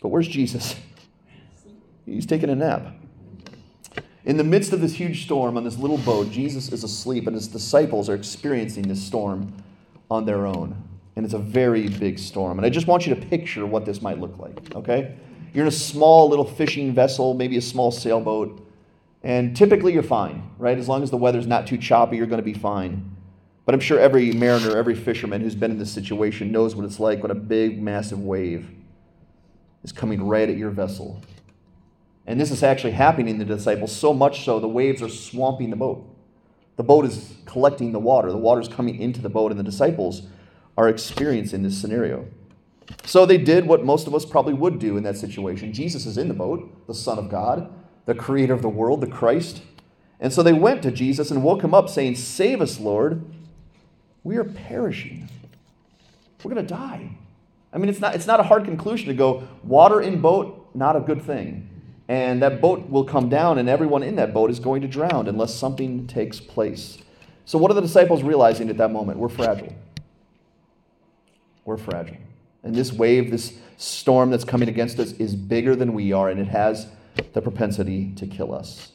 [0.00, 0.74] But where's Jesus?
[2.06, 2.94] He's taking a nap.
[4.24, 7.34] In the midst of this huge storm on this little boat, Jesus is asleep, and
[7.34, 9.52] his disciples are experiencing this storm
[10.10, 10.82] on their own.
[11.16, 12.58] And it's a very big storm.
[12.58, 15.16] And I just want you to picture what this might look like, okay?
[15.52, 18.66] You're in a small little fishing vessel, maybe a small sailboat,
[19.22, 20.78] and typically you're fine, right?
[20.78, 23.16] As long as the weather's not too choppy, you're going to be fine.
[23.64, 26.98] But I'm sure every mariner, every fisherman who's been in this situation knows what it's
[26.98, 28.68] like when a big, massive wave
[29.84, 31.22] is coming right at your vessel
[32.26, 35.70] and this is actually happening to the disciples, so much so the waves are swamping
[35.70, 36.08] the boat.
[36.76, 39.64] The boat is collecting the water, the water is coming into the boat, and the
[39.64, 40.22] disciples
[40.76, 42.26] are experiencing this scenario.
[43.04, 45.72] So they did what most of us probably would do in that situation.
[45.72, 47.72] Jesus is in the boat, the Son of God,
[48.06, 49.62] the creator of the world, the Christ.
[50.20, 53.24] And so they went to Jesus and woke him up, saying, Save us, Lord.
[54.24, 55.28] We are perishing.
[56.42, 57.16] We're going to die.
[57.72, 60.96] I mean, it's not, it's not a hard conclusion to go, water in boat, not
[60.96, 61.68] a good thing
[62.12, 65.28] and that boat will come down, and everyone in that boat is going to drown
[65.28, 66.98] unless something takes place.
[67.46, 69.18] So, what are the disciples realizing at that moment?
[69.18, 69.74] We're fragile.
[71.64, 72.18] We're fragile.
[72.64, 76.38] And this wave, this storm that's coming against us, is bigger than we are, and
[76.38, 76.86] it has
[77.32, 78.92] the propensity to kill us.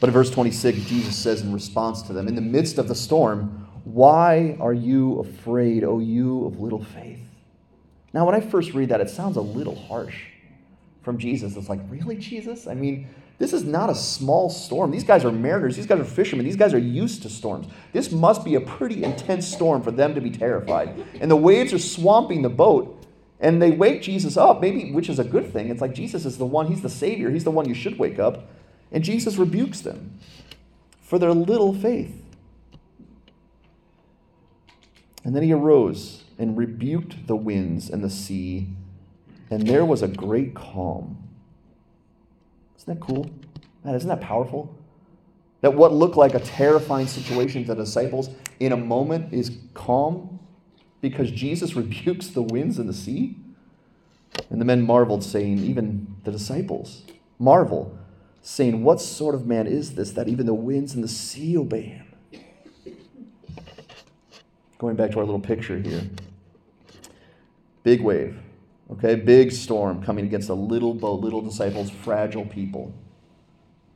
[0.00, 2.94] But in verse 26, Jesus says in response to them, In the midst of the
[2.94, 7.20] storm, why are you afraid, O you of little faith?
[8.12, 10.24] Now, when I first read that, it sounds a little harsh
[11.02, 11.56] from Jesus.
[11.56, 12.66] It's like, really, Jesus?
[12.66, 13.08] I mean,
[13.38, 14.90] this is not a small storm.
[14.90, 15.76] These guys are mariners.
[15.76, 16.44] These guys are fishermen.
[16.44, 17.68] These guys are used to storms.
[17.92, 21.04] This must be a pretty intense storm for them to be terrified.
[21.20, 22.97] And the waves are swamping the boat.
[23.40, 25.68] And they wake Jesus up, maybe, which is a good thing.
[25.68, 28.18] It's like Jesus is the one, he's the Savior, he's the one you should wake
[28.18, 28.48] up.
[28.90, 30.18] And Jesus rebukes them
[31.00, 32.22] for their little faith.
[35.24, 38.68] And then he arose and rebuked the winds and the sea,
[39.50, 41.22] and there was a great calm.
[42.76, 43.30] Isn't that cool?
[43.84, 44.74] Man, isn't that powerful?
[45.60, 50.38] That what looked like a terrifying situation to the disciples in a moment is calm
[51.00, 53.36] because Jesus rebukes the winds and the sea?
[54.50, 57.02] And the men marveled, saying, even the disciples
[57.38, 57.96] marvel,
[58.42, 61.82] saying, What sort of man is this that even the winds and the sea obey
[61.82, 62.06] him?
[64.78, 66.02] Going back to our little picture here.
[67.82, 68.38] Big wave.
[68.90, 72.92] Okay, big storm coming against a little boat, little disciples, fragile people.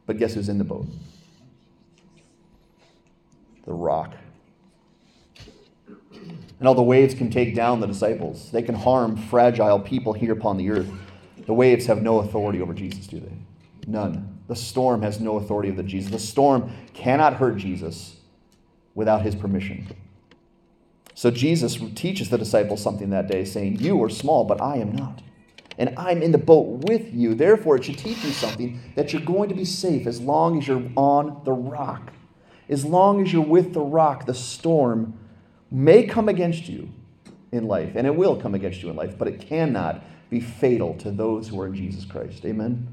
[0.07, 0.87] But guess who's in the boat?
[3.65, 4.15] The rock.
[6.62, 8.53] And all the waves can take down the disciples.
[8.53, 10.88] They can harm fragile people here upon the earth.
[11.44, 13.37] The waves have no authority over Jesus, do they?
[13.88, 14.38] None.
[14.46, 16.12] The storm has no authority over Jesus.
[16.12, 18.14] The storm cannot hurt Jesus
[18.94, 19.88] without his permission.
[21.16, 24.92] So Jesus teaches the disciples something that day, saying, You are small, but I am
[24.92, 25.20] not.
[25.79, 27.35] And I'm in the boat with you.
[27.35, 30.68] Therefore, it should teach you something that you're going to be safe as long as
[30.68, 32.12] you're on the rock.
[32.68, 35.18] As long as you're with the rock, the storm
[35.73, 36.93] may come against you,
[37.53, 40.95] in life, and it will come against you in life, but it cannot be fatal
[40.95, 42.45] to those who are in Jesus Christ.
[42.45, 42.89] Amen?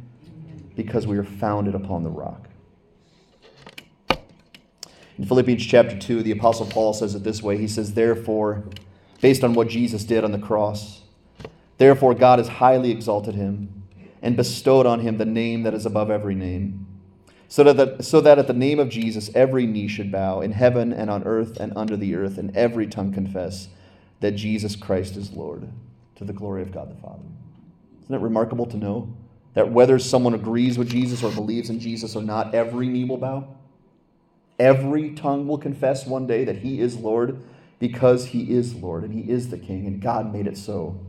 [0.75, 2.47] Because we are founded upon the rock.
[5.17, 8.65] In Philippians chapter 2, the Apostle Paul says it this way He says, Therefore,
[9.21, 11.01] based on what Jesus did on the cross,
[11.77, 13.83] therefore God has highly exalted him
[14.21, 16.85] and bestowed on him the name that is above every name,
[17.49, 20.51] so that, the, so that at the name of Jesus every knee should bow in
[20.51, 23.67] heaven and on earth and under the earth, and every tongue confess
[24.19, 25.67] that Jesus Christ is Lord,
[26.15, 27.23] to the glory of God the Father.
[28.03, 29.11] Isn't it remarkable to know
[29.55, 33.17] that whether someone agrees with Jesus or believes in Jesus or not, every knee will
[33.17, 33.47] bow?
[34.59, 37.41] Every tongue will confess one day that he is Lord
[37.79, 40.99] because he is Lord and he is the King, and God made it so.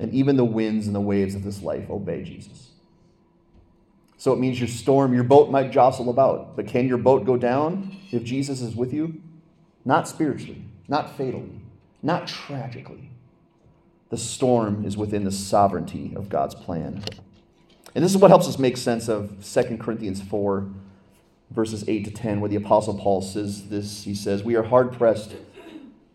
[0.00, 2.70] And even the winds and the waves of this life obey Jesus.
[4.24, 7.36] So it means your storm, your boat might jostle about, but can your boat go
[7.36, 9.20] down if Jesus is with you?
[9.84, 11.60] Not spiritually, not fatally,
[12.02, 13.10] not tragically.
[14.08, 17.04] The storm is within the sovereignty of God's plan.
[17.94, 20.70] And this is what helps us make sense of 2 Corinthians 4
[21.50, 24.04] verses 8 to 10, where the Apostle Paul says this.
[24.04, 25.34] He says, We are hard pressed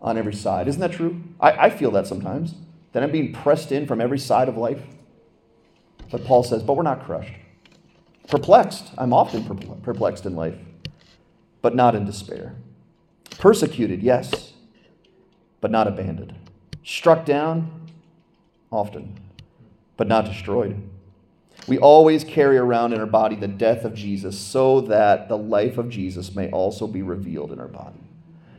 [0.02, 0.68] on every side.
[0.68, 1.22] Isn't that true?
[1.40, 2.56] I, I feel that sometimes,
[2.94, 4.82] that I'm being pressed in from every side of life.
[6.10, 7.34] But Paul says, But we're not crushed.
[8.30, 8.92] Perplexed.
[8.98, 9.44] I'm often
[9.82, 10.58] perplexed in life,
[11.62, 12.56] but not in despair.
[13.38, 14.54] Persecuted, yes,
[15.62, 16.36] but not abandoned.
[16.84, 17.90] Struck down,
[18.72, 19.20] often,
[19.98, 20.82] but not destroyed
[21.70, 25.78] we always carry around in our body the death of Jesus so that the life
[25.78, 28.00] of Jesus may also be revealed in our body.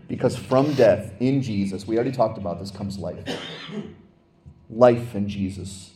[0.06, 3.24] Because from death in Jesus, we already talked about this, comes life.
[4.68, 5.94] Life in Jesus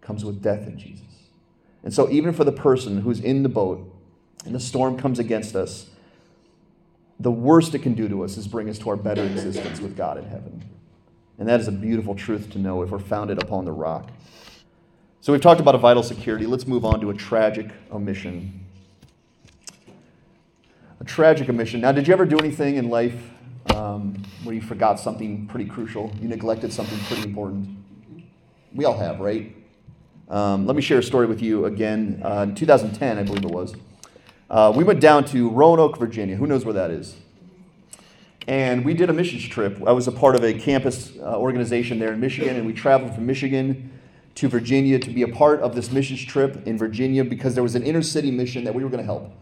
[0.00, 1.06] comes with death in Jesus.
[1.82, 3.94] And so, even for the person who's in the boat
[4.44, 5.90] and the storm comes against us,
[7.18, 9.96] the worst it can do to us is bring us to our better existence with
[9.96, 10.64] God in heaven.
[11.38, 14.10] And that is a beautiful truth to know if we're founded upon the rock.
[15.22, 16.46] So we've talked about a vital security.
[16.46, 18.64] Let's move on to a tragic omission.
[21.00, 21.80] A tragic omission.
[21.80, 23.14] Now, did you ever do anything in life
[23.74, 26.10] um, where you forgot something pretty crucial?
[26.20, 27.68] You neglected something pretty important?
[28.74, 29.54] We all have, right?
[30.30, 32.22] Um, let me share a story with you again.
[32.24, 33.74] Uh, in 2010, I believe it was.
[34.48, 36.36] Uh, we went down to Roanoke, Virginia.
[36.36, 37.16] Who knows where that is?
[38.46, 39.82] And we did a missions trip.
[39.84, 43.12] I was a part of a campus uh, organization there in Michigan, and we traveled
[43.12, 43.90] from Michigan
[44.36, 47.74] to Virginia to be a part of this missions trip in Virginia because there was
[47.74, 49.32] an inner city mission that we were going to help.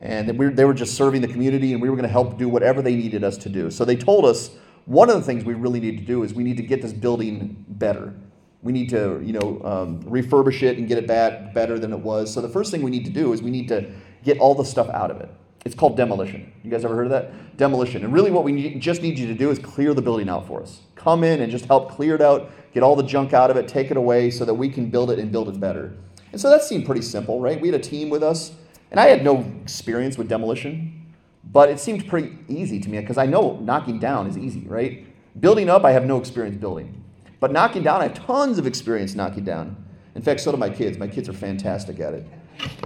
[0.00, 2.38] And we were, they were just serving the community, and we were going to help
[2.38, 3.68] do whatever they needed us to do.
[3.68, 4.50] So they told us
[4.86, 6.92] one of the things we really need to do is we need to get this
[6.92, 8.14] building better.
[8.62, 11.98] We need to, you know, um, refurbish it and get it back better than it
[11.98, 12.32] was.
[12.32, 13.90] So the first thing we need to do is we need to
[14.22, 15.30] get all the stuff out of it.
[15.64, 16.52] It's called demolition.
[16.62, 17.56] You guys ever heard of that?
[17.56, 18.04] Demolition.
[18.04, 20.46] And really, what we need, just need you to do is clear the building out
[20.46, 20.80] for us.
[20.94, 23.68] Come in and just help clear it out, get all the junk out of it,
[23.68, 25.94] take it away so that we can build it and build it better.
[26.32, 27.60] And so that seemed pretty simple, right?
[27.60, 28.52] We had a team with us,
[28.90, 31.12] and I had no experience with demolition,
[31.44, 35.06] but it seemed pretty easy to me because I know knocking down is easy, right?
[35.40, 37.04] Building up, I have no experience building.
[37.40, 39.76] But knocking down, I have tons of experience knocking down.
[40.14, 40.98] In fact, so do my kids.
[40.98, 42.26] My kids are fantastic at it.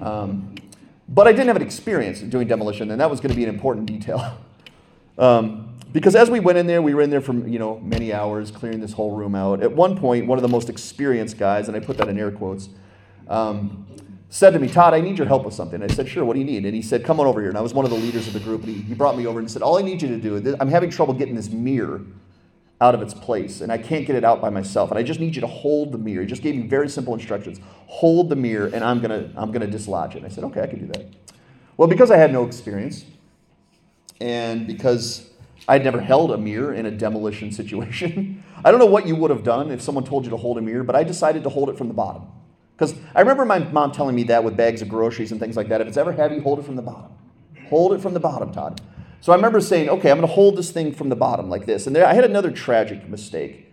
[0.00, 0.54] Um,
[1.08, 3.50] but I didn't have an experience doing demolition, and that was going to be an
[3.50, 4.38] important detail.
[5.18, 8.12] um, because as we went in there, we were in there for you know many
[8.12, 9.62] hours clearing this whole room out.
[9.62, 12.30] At one point, one of the most experienced guys, and I put that in air
[12.30, 12.68] quotes,
[13.28, 13.86] um,
[14.28, 15.82] said to me, Todd, I need your help with something.
[15.82, 16.64] I said, Sure, what do you need?
[16.64, 17.48] And he said, Come on over here.
[17.48, 19.26] And I was one of the leaders of the group, and he, he brought me
[19.26, 21.50] over and said, All I need you to do, is, I'm having trouble getting this
[21.50, 22.02] mirror
[22.80, 24.90] out of its place, and I can't get it out by myself.
[24.90, 26.22] And I just need you to hold the mirror.
[26.22, 27.60] He just gave me very simple instructions.
[27.86, 30.18] Hold the mirror, and I'm gonna I'm gonna dislodge it.
[30.18, 31.06] And I said, okay, I can do that.
[31.76, 33.04] Well, because I had no experience,
[34.20, 35.30] and because
[35.68, 39.30] I'd never held a mirror in a demolition situation, I don't know what you would
[39.30, 41.70] have done if someone told you to hold a mirror, but I decided to hold
[41.70, 42.22] it from the bottom.
[42.76, 45.68] Because I remember my mom telling me that with bags of groceries and things like
[45.68, 45.80] that.
[45.80, 47.12] If it's ever heavy, hold it from the bottom.
[47.68, 48.80] Hold it from the bottom, Todd.
[49.24, 51.64] So I remember saying, okay, I'm going to hold this thing from the bottom like
[51.64, 51.86] this.
[51.86, 53.72] And there, I had another tragic mistake.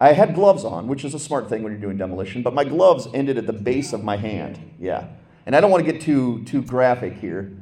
[0.00, 2.64] I had gloves on, which is a smart thing when you're doing demolition, but my
[2.64, 4.58] gloves ended at the base of my hand.
[4.80, 5.08] Yeah.
[5.44, 7.52] And I don't want to get too, too graphic here.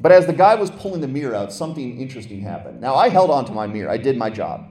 [0.00, 2.80] But as the guy was pulling the mirror out, something interesting happened.
[2.80, 3.88] Now, I held on to my mirror.
[3.88, 4.66] I did my job.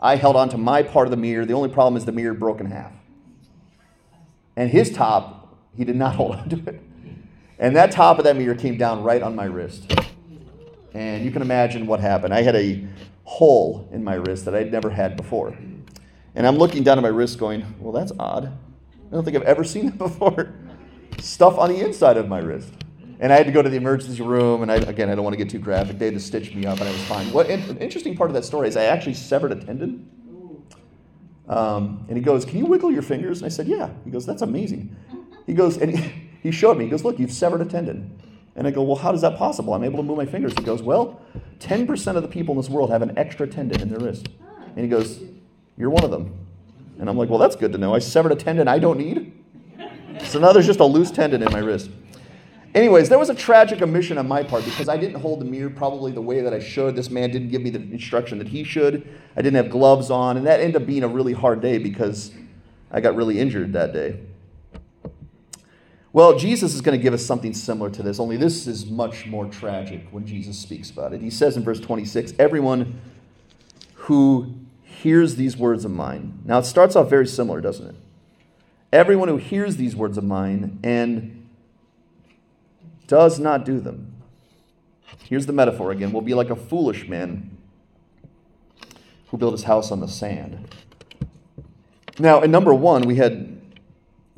[0.00, 1.44] I held on to my part of the mirror.
[1.44, 2.92] The only problem is the mirror broke in half.
[4.54, 6.80] And his top, he did not hold on to it.
[7.58, 9.92] And that top of that mirror came down right on my wrist.
[10.94, 12.34] And you can imagine what happened.
[12.34, 12.84] I had a
[13.24, 15.56] hole in my wrist that I'd never had before.
[16.34, 18.46] And I'm looking down at my wrist going, well, that's odd.
[18.46, 20.52] I don't think I've ever seen that before.
[21.18, 22.72] Stuff on the inside of my wrist.
[23.20, 24.62] and I had to go to the emergency room.
[24.62, 25.98] And I, again, I don't want to get too graphic.
[25.98, 27.30] They had to stitch me up, and I was fine.
[27.32, 30.10] What an interesting part of that story is I actually severed a tendon.
[31.48, 34.24] Um, and he goes, "Can you wiggle your fingers?" And I said, "Yeah." He goes,
[34.24, 34.96] "That's amazing."
[35.46, 36.12] He goes, and he,
[36.44, 36.84] he showed me.
[36.84, 38.19] He goes, "Look, you've severed a tendon."
[38.60, 39.72] And I go, "Well, how is that possible?
[39.72, 41.18] I'm able to move my fingers." He goes, "Well,
[41.60, 44.28] 10% of the people in this world have an extra tendon in their wrist."
[44.76, 45.18] And he goes,
[45.78, 46.34] "You're one of them."
[46.98, 47.94] And I'm like, "Well, that's good to know.
[47.94, 49.32] I severed a tendon I don't need."
[50.24, 51.88] So now there's just a loose tendon in my wrist.
[52.74, 55.70] Anyways, there was a tragic omission on my part because I didn't hold the mirror
[55.70, 56.96] probably the way that I should.
[56.96, 59.08] This man didn't give me the instruction that he should.
[59.36, 62.30] I didn't have gloves on, and that ended up being a really hard day because
[62.92, 64.16] I got really injured that day.
[66.12, 69.26] Well, Jesus is going to give us something similar to this, only this is much
[69.26, 71.20] more tragic when Jesus speaks about it.
[71.20, 73.00] He says in verse 26 Everyone
[73.94, 76.40] who hears these words of mine.
[76.44, 77.94] Now, it starts off very similar, doesn't it?
[78.92, 81.48] Everyone who hears these words of mine and
[83.06, 84.14] does not do them.
[85.22, 87.56] Here's the metaphor again will be like a foolish man
[89.28, 90.74] who built his house on the sand.
[92.18, 93.60] Now, in number one, we had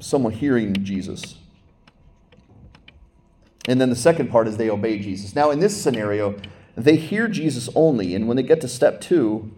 [0.01, 1.37] someone hearing Jesus.
[3.69, 5.35] And then the second part is they obey Jesus.
[5.35, 6.37] Now, in this scenario,
[6.77, 9.53] they hear Jesus only, and when they get to step two,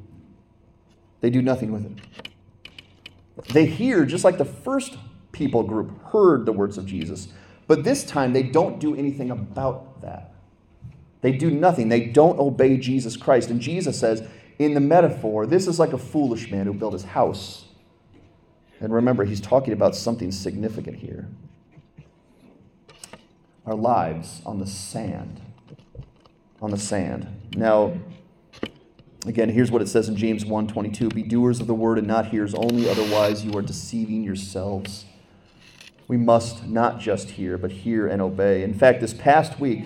[1.21, 3.53] they do nothing with it.
[3.53, 4.97] They hear, just like the first
[5.33, 7.29] people group heard the words of Jesus,
[7.67, 10.35] but this time, they don't do anything about that.
[11.23, 11.89] They do nothing.
[11.89, 13.49] They don't obey Jesus Christ.
[13.49, 14.29] And Jesus says,
[14.59, 17.65] in the metaphor, this is like a foolish man who built his house.
[18.81, 21.29] And remember, he's talking about something significant here
[23.67, 25.41] our lives on the sand.
[26.61, 27.29] On the sand.
[27.57, 27.95] Now,
[29.27, 32.27] again, here's what it says in James 1:22, "Be doers of the word and not
[32.27, 35.07] hearers only, otherwise you are deceiving yourselves."
[36.09, 38.63] we must not just hear, but hear and obey.
[38.63, 39.85] In fact, this past week,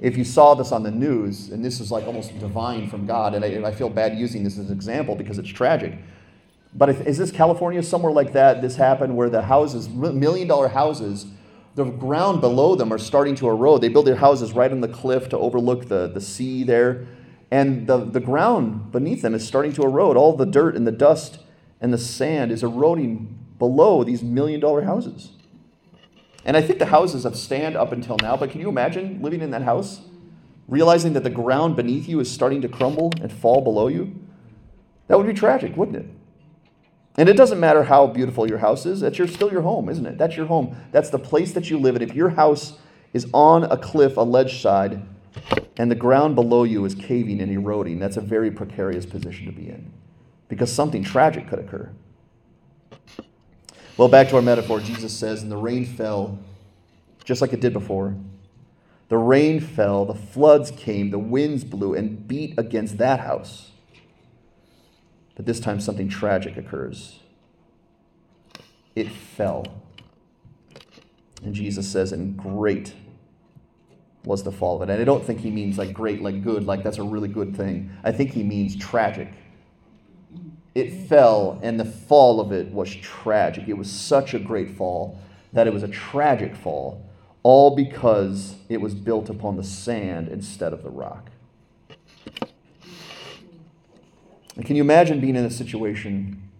[0.00, 3.34] if you saw this on the news, and this is like almost divine from God,
[3.34, 5.98] and I, I feel bad using this as an example because it's tragic.
[6.74, 8.60] But if, is this California somewhere like that?
[8.60, 11.26] This happened where the houses, million dollar houses,
[11.76, 13.82] the ground below them are starting to erode.
[13.82, 17.06] They build their houses right on the cliff to overlook the, the sea there.
[17.50, 20.16] And the, the ground beneath them is starting to erode.
[20.16, 21.38] All the dirt and the dust
[21.78, 25.32] and the sand is eroding below these million dollar houses.
[26.46, 29.42] And I think the houses have stand up until now, but can you imagine living
[29.42, 30.00] in that house?
[30.68, 34.14] Realizing that the ground beneath you is starting to crumble and fall below you?
[35.08, 36.06] That would be tragic, wouldn't it?
[37.18, 40.04] And it doesn't matter how beautiful your house is, that's your, still your home, isn't
[40.04, 40.18] it?
[40.18, 40.76] That's your home.
[40.92, 42.02] That's the place that you live in.
[42.02, 42.78] If your house
[43.12, 45.02] is on a cliff, a ledge side,
[45.78, 49.52] and the ground below you is caving and eroding, that's a very precarious position to
[49.52, 49.92] be in
[50.48, 51.90] because something tragic could occur.
[53.96, 56.38] Well, back to our metaphor, Jesus says, and the rain fell
[57.24, 58.14] just like it did before.
[59.08, 63.70] The rain fell, the floods came, the winds blew and beat against that house.
[65.36, 67.20] But this time something tragic occurs.
[68.96, 69.66] It fell.
[71.44, 72.94] And Jesus says, and great
[74.24, 74.92] was the fall of it.
[74.92, 77.54] And I don't think he means like great, like good, like that's a really good
[77.56, 77.90] thing.
[78.02, 79.28] I think he means tragic
[80.76, 83.66] it fell, and the fall of it was tragic.
[83.66, 85.18] It was such a great fall
[85.54, 87.02] that it was a tragic fall,
[87.42, 91.30] all because it was built upon the sand instead of the rock.
[94.56, 96.50] And can you imagine being in a situation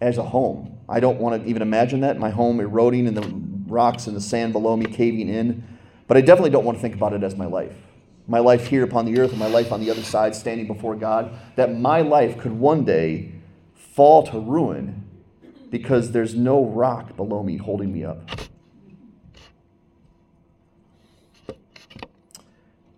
[0.00, 0.78] as a home?
[0.88, 2.18] I don't want to even imagine that.
[2.18, 3.28] My home eroding and the
[3.66, 5.66] rocks and the sand below me caving in.
[6.06, 7.74] But I definitely don't want to think about it as my life
[8.26, 10.96] my life here upon the earth and my life on the other side, standing before
[10.96, 13.32] God, that my life could one day
[13.74, 15.04] fall to ruin
[15.70, 18.30] because there's no rock below me holding me up.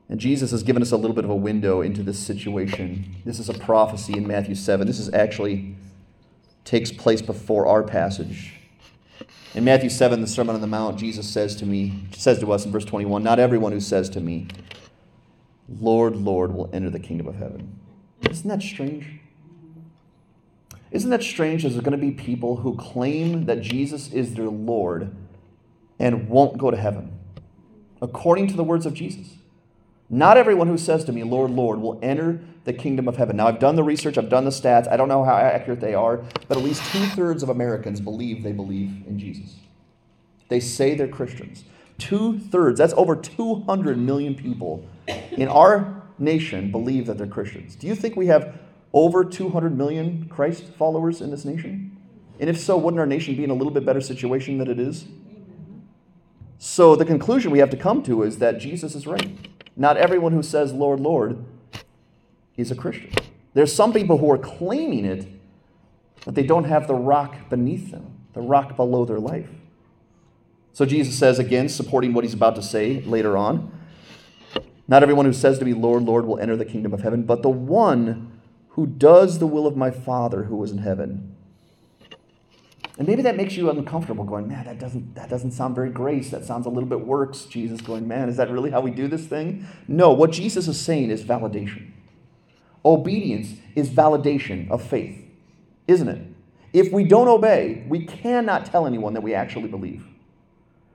[0.08, 3.16] And Jesus has given us a little bit of a window into this situation.
[3.24, 4.86] This is a prophecy in Matthew 7.
[4.86, 5.74] This is actually
[6.64, 8.54] takes place before our passage.
[9.54, 12.66] In Matthew 7, the Sermon on the Mount, Jesus says to me, says to us
[12.66, 14.48] in verse 21, Not everyone who says to me,
[15.68, 17.78] Lord, Lord, will enter the kingdom of heaven.
[18.30, 19.20] Isn't that strange?
[20.90, 21.62] Isn't that strange?
[21.62, 25.14] There's going to be people who claim that Jesus is their Lord
[25.98, 27.18] and won't go to heaven,
[28.00, 29.35] according to the words of Jesus.
[30.08, 33.36] Not everyone who says to me, Lord, Lord, will enter the kingdom of heaven.
[33.36, 34.90] Now, I've done the research, I've done the stats.
[34.90, 38.42] I don't know how accurate they are, but at least two thirds of Americans believe
[38.42, 39.56] they believe in Jesus.
[40.48, 41.64] They say they're Christians.
[41.98, 44.86] Two thirds, that's over 200 million people
[45.32, 47.74] in our nation believe that they're Christians.
[47.74, 48.58] Do you think we have
[48.92, 51.96] over 200 million Christ followers in this nation?
[52.38, 54.78] And if so, wouldn't our nation be in a little bit better situation than it
[54.78, 55.06] is?
[56.58, 59.30] So the conclusion we have to come to is that Jesus is right.
[59.76, 61.44] Not everyone who says, Lord, Lord,
[62.56, 63.12] is a Christian.
[63.54, 65.26] There's some people who are claiming it,
[66.24, 69.48] but they don't have the rock beneath them, the rock below their life.
[70.72, 73.72] So Jesus says, again, supporting what he's about to say later on
[74.88, 77.42] Not everyone who says to me, Lord, Lord, will enter the kingdom of heaven, but
[77.42, 81.35] the one who does the will of my Father who is in heaven.
[82.98, 86.30] And maybe that makes you uncomfortable, going, man, that doesn't, that doesn't sound very grace.
[86.30, 87.44] That sounds a little bit works.
[87.44, 89.66] Jesus going, man, is that really how we do this thing?
[89.86, 91.90] No, what Jesus is saying is validation.
[92.84, 95.20] Obedience is validation of faith,
[95.86, 96.26] isn't it?
[96.72, 100.06] If we don't obey, we cannot tell anyone that we actually believe.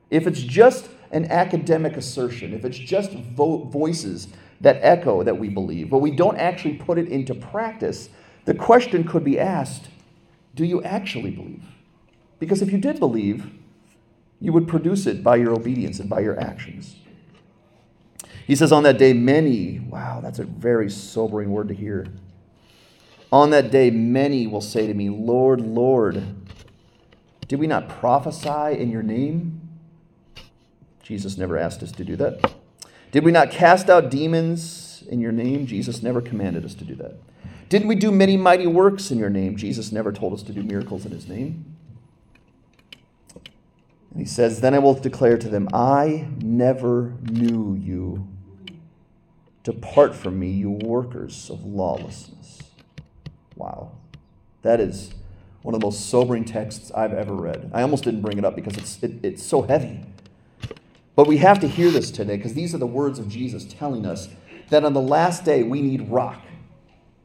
[0.09, 4.27] If it's just an academic assertion, if it's just vo- voices
[4.61, 8.09] that echo that we believe, but we don't actually put it into practice,
[8.45, 9.89] the question could be asked
[10.53, 11.63] do you actually believe?
[12.41, 13.45] Because if you did believe,
[14.39, 16.95] you would produce it by your obedience and by your actions.
[18.47, 22.07] He says, On that day, many, wow, that's a very sobering word to hear.
[23.31, 26.23] On that day, many will say to me, Lord, Lord,
[27.47, 29.61] did we not prophesy in your name?
[31.03, 32.53] Jesus never asked us to do that.
[33.11, 35.67] Did we not cast out demons in your name?
[35.67, 37.19] Jesus never commanded us to do that.
[37.69, 39.57] Didn't we do many mighty works in your name?
[39.57, 41.77] Jesus never told us to do miracles in his name.
[44.11, 48.27] And he says, Then I will declare to them, I never knew you.
[49.63, 52.59] Depart from me, you workers of lawlessness.
[53.55, 53.91] Wow.
[54.63, 55.13] That is
[55.61, 57.69] one of the most sobering texts I've ever read.
[57.73, 60.01] I almost didn't bring it up because it's, it, it's so heavy.
[61.15, 64.05] But we have to hear this today because these are the words of Jesus telling
[64.05, 64.29] us
[64.69, 66.41] that on the last day we need rock.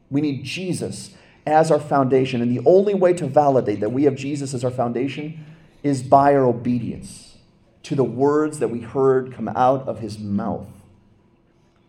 [0.09, 1.15] We need Jesus
[1.45, 2.41] as our foundation.
[2.41, 5.43] And the only way to validate that we have Jesus as our foundation
[5.87, 7.37] is by our obedience
[7.83, 10.67] to the words that we heard come out of his mouth.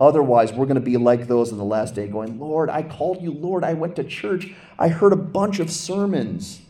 [0.00, 3.20] Otherwise, we're going to be like those in the last day going, Lord, I called
[3.20, 3.64] you Lord.
[3.64, 4.52] I went to church.
[4.78, 6.62] I heard a bunch of sermons.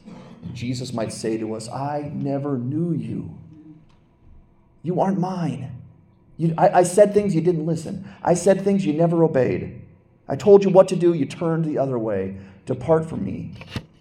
[0.54, 3.36] Jesus might say to us, I never knew you.
[4.82, 5.72] You aren't mine.
[6.38, 8.08] You, I, I said things you didn't listen.
[8.22, 9.82] I said things you never obeyed.
[10.26, 12.38] I told you what to do, you turned the other way.
[12.64, 13.54] Depart from me,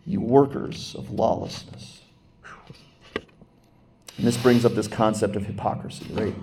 [0.05, 1.96] you workers of lawlessness.
[4.17, 6.35] And this brings up this concept of hypocrisy, right?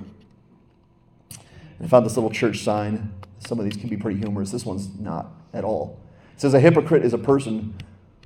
[1.83, 3.12] I found this little church sign.
[3.41, 4.51] Some of these can be pretty humorous.
[4.51, 6.01] This one's not at all.
[6.35, 7.75] It says, A hypocrite is a person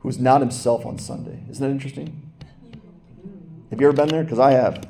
[0.03, 1.43] who's not himself on Sunday.
[1.51, 2.31] Isn't that interesting?
[3.71, 4.23] Have you ever been there?
[4.23, 4.89] Because I have.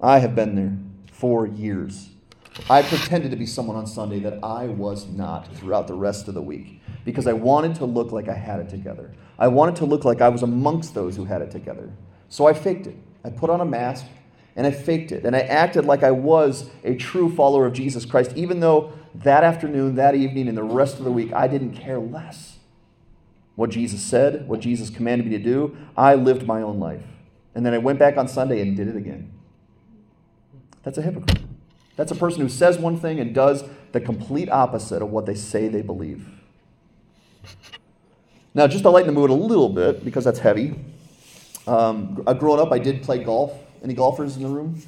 [0.00, 0.76] I have been there
[1.12, 2.10] for years.
[2.68, 6.34] I pretended to be someone on Sunday that I was not throughout the rest of
[6.34, 9.12] the week because I wanted to look like I had it together.
[9.38, 11.90] I wanted to look like I was amongst those who had it together.
[12.28, 12.96] So I faked it.
[13.26, 14.06] I put on a mask
[14.54, 15.24] and I faked it.
[15.24, 19.42] And I acted like I was a true follower of Jesus Christ, even though that
[19.44, 22.56] afternoon, that evening, and the rest of the week, I didn't care less.
[23.56, 27.02] What Jesus said, what Jesus commanded me to do, I lived my own life.
[27.54, 29.32] And then I went back on Sunday and did it again.
[30.82, 31.40] That's a hypocrite.
[31.96, 35.34] That's a person who says one thing and does the complete opposite of what they
[35.34, 36.28] say they believe.
[38.54, 40.78] Now, just to lighten the mood a little bit, because that's heavy,
[41.66, 43.52] um, growing up, I did play golf.
[43.82, 44.80] Any golfers in the room?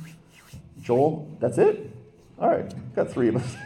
[0.83, 1.37] Joel?
[1.41, 1.91] That's it?
[2.39, 3.57] All right, got three of us.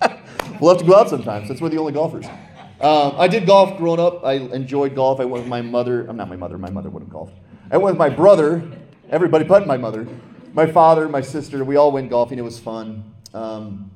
[0.60, 1.48] we'll have to go out sometimes.
[1.48, 2.26] since we're the only golfers.
[2.80, 4.24] Um, I did golf growing up.
[4.24, 5.20] I enjoyed golf.
[5.20, 6.06] I went with my mother.
[6.06, 6.58] I'm not my mother.
[6.58, 7.34] My mother would have golfed.
[7.70, 8.62] I went with my brother.
[9.10, 10.06] Everybody but my mother
[10.54, 12.38] my father, my sister, we all went golfing.
[12.38, 13.04] It was fun.
[13.32, 13.90] Um,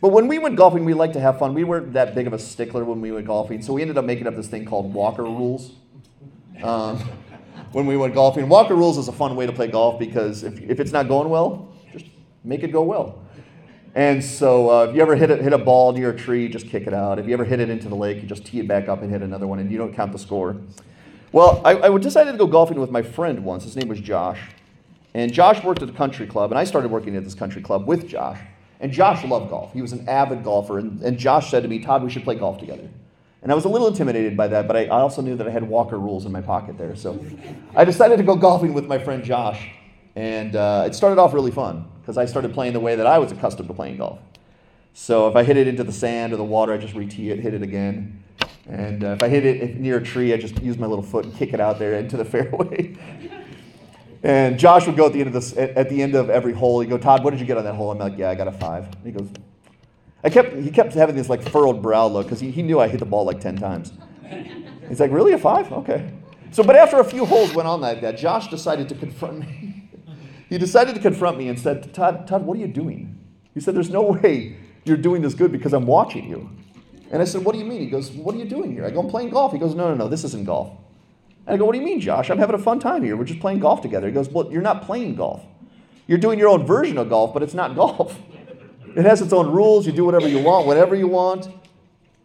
[0.00, 1.54] but when we went golfing, we liked to have fun.
[1.54, 4.04] We weren't that big of a stickler when we went golfing, so we ended up
[4.04, 5.72] making up this thing called Walker Rules.
[6.62, 7.02] Um,
[7.72, 10.60] when we went golfing, Walker Rules is a fun way to play golf because if,
[10.60, 12.06] if it's not going well, just
[12.44, 13.22] make it go well.
[13.94, 16.68] And so uh, if you ever hit a, hit a ball near a tree, just
[16.68, 17.18] kick it out.
[17.18, 19.10] If you ever hit it into the lake, you just tee it back up and
[19.10, 20.56] hit another one, and you don't count the score.
[21.32, 23.64] Well, I, I decided to go golfing with my friend once.
[23.64, 24.40] His name was Josh.
[25.14, 27.86] And Josh worked at a country club, and I started working at this country club
[27.86, 28.38] with Josh.
[28.78, 29.72] And Josh loved golf.
[29.72, 30.78] He was an avid golfer.
[30.78, 32.88] And, and Josh said to me, Todd, we should play golf together.
[33.42, 35.62] And I was a little intimidated by that, but I, also knew that I had
[35.62, 36.94] Walker rules in my pocket there.
[36.94, 37.24] So
[37.74, 39.70] I decided to go golfing with my friend Josh.
[40.14, 43.18] And uh, it started off really fun because I started playing the way that I
[43.18, 44.18] was accustomed to playing golf.
[44.92, 47.38] So if I hit it into the sand or the water, I just re-tee it,
[47.38, 48.22] hit it again.
[48.68, 51.24] And uh, if I hit it near a tree, I just use my little foot
[51.24, 52.96] and kick it out there into the fairway.
[54.22, 56.80] And Josh would go at the end of this, at the end of every hole.
[56.80, 57.90] He'd go, Todd, what did you get on that hole?
[57.90, 58.84] I'm like, yeah, I got a five.
[58.84, 59.30] And he goes,
[60.22, 62.88] I kept, he kept having this like furrowed brow look because he, he knew I
[62.88, 63.92] hit the ball like 10 times.
[64.88, 65.72] He's like, really, a five?
[65.72, 66.12] Okay.
[66.50, 69.88] So, but after a few holes went on like that, Josh decided to confront me.
[70.48, 73.18] he decided to confront me and said, Todd, Todd, what are you doing?
[73.54, 76.50] He said, There's no way you're doing this good because I'm watching you.
[77.10, 77.80] And I said, What do you mean?
[77.80, 78.84] He goes, What are you doing here?
[78.84, 79.52] I go, I'm playing golf.
[79.52, 80.76] He goes, No, no, no, this isn't golf.
[81.46, 82.30] And I go, What do you mean, Josh?
[82.30, 83.16] I'm having a fun time here.
[83.16, 84.06] We're just playing golf together.
[84.08, 85.44] He goes, Well, you're not playing golf.
[86.06, 88.18] You're doing your own version of golf, but it's not golf.
[88.96, 89.86] It has its own rules.
[89.86, 91.48] You do whatever you want, whatever you want.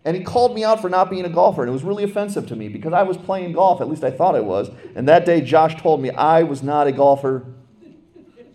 [0.03, 2.47] And he called me out for not being a golfer, and it was really offensive
[2.49, 4.69] to me because I was playing golf, at least I thought I was.
[4.95, 7.43] And that day, Josh told me I was not a golfer,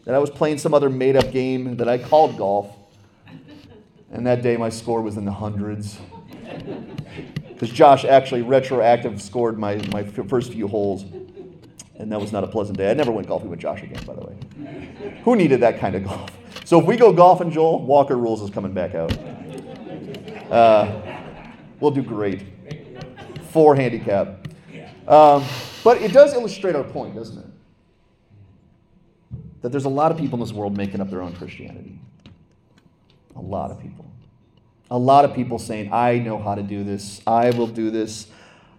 [0.04, 2.76] that I was playing some other made up game that I called golf.
[4.12, 5.98] And that day, my score was in the hundreds.
[7.48, 11.02] Because Josh actually retroactive scored my, my first few holes.
[11.96, 12.90] And that was not a pleasant day.
[12.90, 15.20] I never went golfing with Josh again, by the way.
[15.24, 16.30] Who needed that kind of golf?
[16.64, 19.16] So if we go golfing, Joel, Walker Rules is coming back out.
[20.50, 21.02] Uh,
[21.80, 22.44] we'll do great.
[23.50, 24.46] Four handicap.
[25.08, 25.44] Um,
[25.82, 27.46] but it does illustrate our point, doesn't it?
[29.62, 31.98] That there's a lot of people in this world making up their own Christianity.
[33.36, 34.06] A lot of people.
[34.90, 37.20] A lot of people saying, I know how to do this.
[37.26, 38.26] I will do this.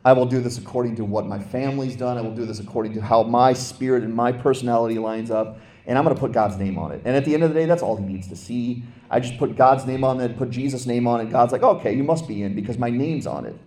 [0.04, 2.18] I will do this according to what my family's done.
[2.18, 5.60] I will do this according to how my spirit and my personality lines up.
[5.86, 7.02] And I'm going to put God's name on it.
[7.06, 8.84] And at the end of the day, that's all he needs to see.
[9.10, 11.32] I just put God's name on it, put Jesus' name on it.
[11.32, 13.58] God's like, okay, you must be in because my name's on it.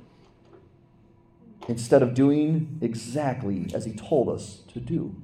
[1.68, 5.14] Instead of doing exactly as he told us to do.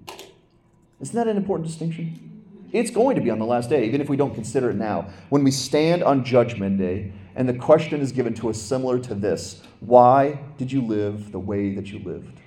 [1.01, 2.31] Isn't that an important distinction?
[2.73, 5.09] It's going to be on the last day, even if we don't consider it now.
[5.29, 9.15] When we stand on Judgment Day, and the question is given to us similar to
[9.15, 12.39] this Why did you live the way that you lived?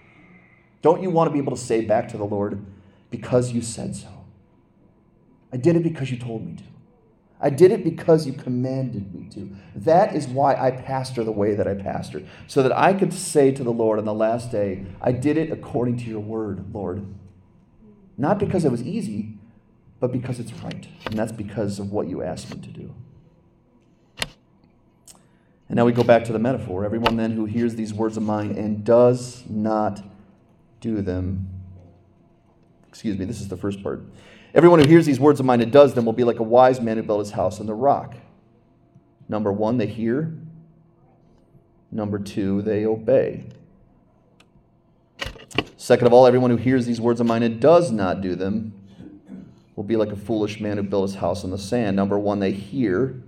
[0.81, 2.65] Don't you want to be able to say back to the Lord,
[3.09, 4.12] Because you said so?
[5.53, 6.63] I did it because you told me to.
[7.39, 9.55] I did it because you commanded me to.
[9.75, 13.51] That is why I pastor the way that I pastor, so that I could say
[13.51, 17.05] to the Lord on the last day, I did it according to your word, Lord.
[18.17, 19.37] Not because it was easy,
[19.99, 20.87] but because it's right.
[21.05, 22.95] And that's because of what you asked me to do.
[25.69, 26.85] And now we go back to the metaphor.
[26.85, 30.03] Everyone then who hears these words of mine and does not
[30.79, 31.49] do them.
[32.87, 34.03] Excuse me, this is the first part.
[34.53, 36.79] Everyone who hears these words of mine and does them will be like a wise
[36.79, 38.15] man who built his house on the rock.
[39.27, 40.31] Number one, they hear.
[41.91, 43.45] Number two, they obey.
[45.77, 48.73] Second of all, everyone who hears these words of mine and does not do them
[49.75, 51.95] will be like a foolish man who built his house on the sand.
[51.95, 53.21] Number one, they hear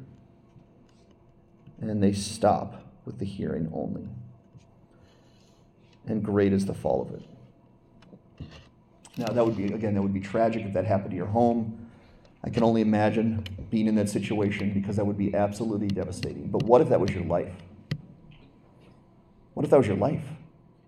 [1.82, 4.08] and they stop with the hearing only.
[6.08, 7.24] And great is the fall of it.
[9.18, 11.88] Now, that would be, again, that would be tragic if that happened to your home.
[12.44, 16.48] I can only imagine being in that situation because that would be absolutely devastating.
[16.48, 17.54] But what if that was your life?
[19.54, 20.24] What if that was your life?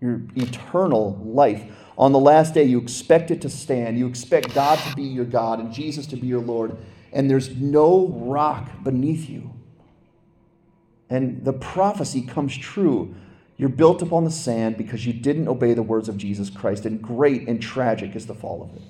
[0.00, 1.64] Your eternal life
[1.98, 3.98] on the last day, you expect it to stand.
[3.98, 6.76] You expect God to be your God and Jesus to be your Lord,
[7.12, 9.52] and there's no rock beneath you.
[11.10, 13.16] And the prophecy comes true.
[13.58, 17.02] You're built upon the sand because you didn't obey the words of Jesus Christ, and
[17.02, 18.82] great and tragic is the fall of it.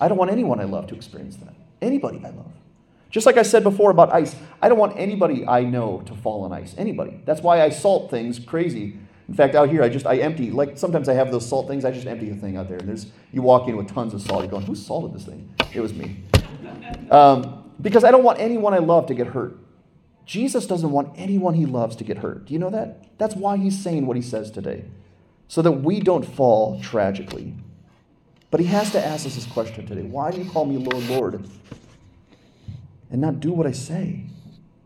[0.00, 1.54] I don't want anyone I love to experience that.
[1.80, 2.50] Anybody I love.
[3.10, 6.42] Just like I said before about ice, I don't want anybody I know to fall
[6.42, 6.74] on ice.
[6.76, 7.20] Anybody.
[7.24, 8.98] That's why I salt things crazy
[9.28, 11.84] in fact, out here, I just I empty like sometimes I have those salt things.
[11.84, 14.20] I just empty the thing out there, and there's you walk in with tons of
[14.20, 14.42] salt.
[14.42, 15.52] You're going, who salted this thing?
[15.72, 16.22] It was me,
[17.10, 19.56] um, because I don't want anyone I love to get hurt.
[20.26, 22.46] Jesus doesn't want anyone he loves to get hurt.
[22.46, 23.18] Do you know that?
[23.18, 24.84] That's why he's saying what he says today,
[25.48, 27.54] so that we don't fall tragically.
[28.50, 31.08] But he has to ask us this question today: Why do you call me Lord,
[31.08, 31.48] Lord,
[33.10, 34.24] and not do what I say?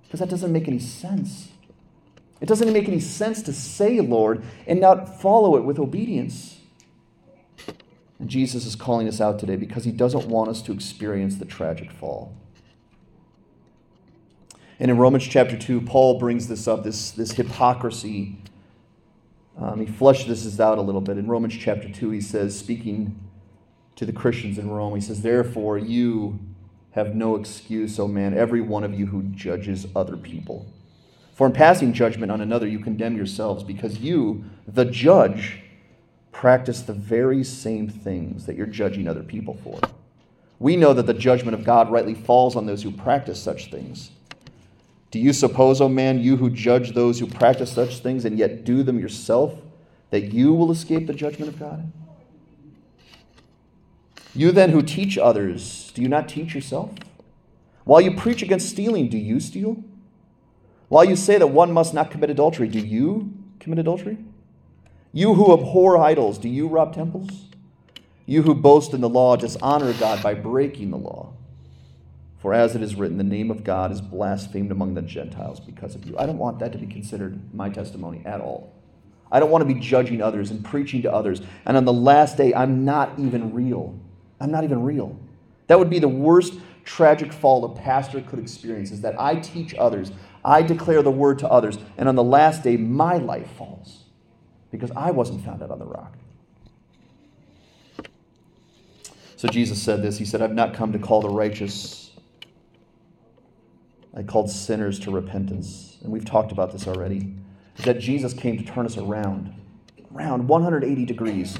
[0.02, 1.48] Because that doesn't make any sense.
[2.40, 6.58] It doesn't make any sense to say Lord and not follow it with obedience.
[8.18, 11.44] And Jesus is calling us out today because he doesn't want us to experience the
[11.44, 12.34] tragic fall.
[14.80, 18.36] And in Romans chapter 2, Paul brings this up, this, this hypocrisy.
[19.58, 21.18] Um, he fleshes this out a little bit.
[21.18, 23.18] In Romans chapter 2, he says, speaking
[23.96, 26.38] to the Christians in Rome, he says, Therefore, you
[26.92, 30.66] have no excuse, O man, every one of you who judges other people.
[31.34, 35.60] For in passing judgment on another, you condemn yourselves, because you, the judge,
[36.30, 39.80] practice the very same things that you're judging other people for.
[40.60, 44.10] We know that the judgment of God rightly falls on those who practice such things.
[45.10, 48.38] Do you suppose, O oh man, you who judge those who practice such things and
[48.38, 49.54] yet do them yourself,
[50.10, 51.90] that you will escape the judgment of God?
[54.34, 56.90] You then who teach others, do you not teach yourself?
[57.84, 59.82] While you preach against stealing, do you steal?
[60.88, 64.18] While you say that one must not commit adultery, do you commit adultery?
[65.12, 67.46] You who abhor idols, do you rob temples?
[68.26, 71.32] You who boast in the law dishonor God by breaking the law.
[72.38, 75.94] For as it is written, the name of God is blasphemed among the Gentiles because
[75.94, 76.16] of you.
[76.18, 78.72] I don't want that to be considered my testimony at all.
[79.30, 81.42] I don't want to be judging others and preaching to others.
[81.66, 83.98] And on the last day, I'm not even real.
[84.40, 85.18] I'm not even real.
[85.66, 89.74] That would be the worst tragic fall a pastor could experience is that I teach
[89.74, 90.10] others,
[90.44, 94.04] I declare the word to others, and on the last day, my life falls
[94.70, 96.14] because I wasn't founded on the rock.
[99.36, 102.07] So Jesus said this He said, I've not come to call the righteous,
[104.26, 105.96] called sinners to repentance.
[106.02, 107.34] And we've talked about this already.
[107.84, 109.54] That Jesus came to turn us around,
[110.14, 111.58] around 180 degrees,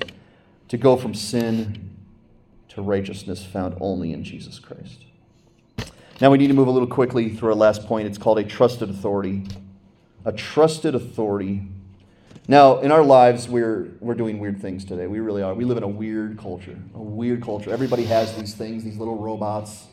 [0.69, 1.91] to go from sin
[2.71, 5.05] to righteousness found only in Jesus Christ.
[6.21, 8.09] Now we need to move a little quickly through our last point.
[8.09, 9.45] It's called a trusted authority.
[10.25, 11.69] A trusted authority
[12.51, 15.07] now, in our lives, we're, we're doing weird things today.
[15.07, 15.53] We really are.
[15.53, 17.71] We live in a weird culture, a weird culture.
[17.71, 19.85] Everybody has these things, these little robots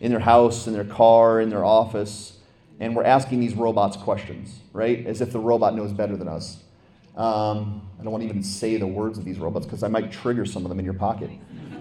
[0.00, 2.38] in their house, in their car, in their office,
[2.78, 5.06] and we're asking these robots questions, right?
[5.06, 6.62] As if the robot knows better than us.
[7.16, 10.10] Um, I don't want to even say the words of these robots because I might
[10.10, 11.30] trigger some of them in your pocket.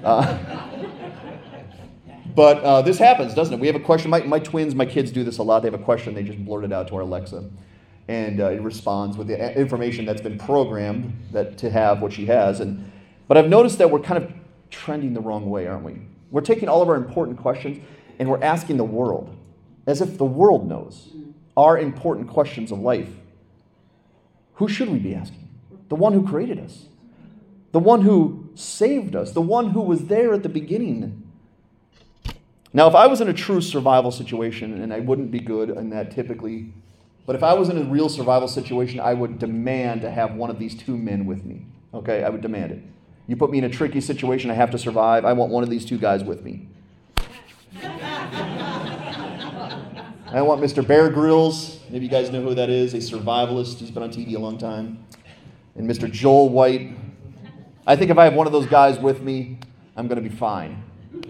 [0.04, 0.38] Uh,
[2.36, 3.60] but uh, this happens, doesn't it?
[3.60, 4.10] We have a question.
[4.12, 5.62] My, my twins, my kids do this a lot.
[5.62, 7.50] They have a question, they just blurt it out to our Alexa
[8.10, 12.26] and uh, it responds with the information that's been programmed that to have what she
[12.26, 12.60] has.
[12.60, 12.92] And
[13.28, 14.34] but I've noticed that we're kind of
[14.72, 16.02] trending the wrong way, aren't we?
[16.32, 17.78] We're taking all of our important questions
[18.20, 19.36] and we're asking the world
[19.88, 21.10] as if the world knows
[21.58, 23.10] our important questions of life.
[24.56, 25.48] Who should we be asking?
[25.88, 26.86] The one who created us,
[27.72, 31.24] the one who saved us, the one who was there at the beginning.
[32.74, 35.90] Now, if I was in a true survival situation, and I wouldn't be good in
[35.90, 36.72] that typically
[37.30, 40.50] but if I was in a real survival situation, I would demand to have one
[40.50, 41.68] of these two men with me.
[41.94, 42.82] Okay, I would demand it.
[43.28, 45.26] You put me in a tricky situation, I have to survive.
[45.26, 46.68] I want one of these two guys with me.
[50.28, 50.86] I want Mr.
[50.86, 51.80] Bear Grylls.
[51.90, 53.78] Maybe you guys know who that is, a survivalist.
[53.78, 55.04] He's been on TV a long time.
[55.76, 56.12] And Mr.
[56.12, 56.92] Joel White.
[57.88, 59.58] I think if I have one of those guys with me,
[59.96, 60.84] I'm going to be fine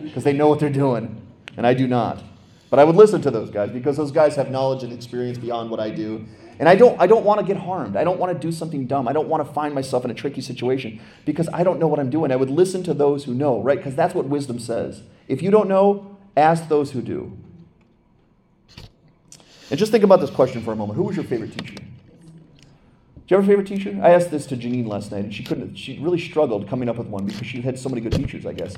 [0.03, 1.21] because they know what they're doing,
[1.57, 2.21] and I do not.
[2.69, 5.71] But I would listen to those guys because those guys have knowledge and experience beyond
[5.71, 6.25] what I do.
[6.59, 7.95] And I don't, I don't want to get harmed.
[7.95, 9.07] I don't want to do something dumb.
[9.07, 11.99] I don't want to find myself in a tricky situation because I don't know what
[11.99, 12.31] I'm doing.
[12.31, 13.77] I would listen to those who know, right?
[13.77, 15.03] Because that's what wisdom says.
[15.27, 17.37] If you don't know, ask those who do.
[19.69, 20.97] And just think about this question for a moment.
[20.97, 21.75] Who was your favorite teacher?
[21.75, 23.99] Do you have a favorite teacher?
[24.01, 25.75] I asked this to Janine last night, and she couldn't.
[25.75, 28.53] She really struggled coming up with one because she had so many good teachers, I
[28.53, 28.75] guess.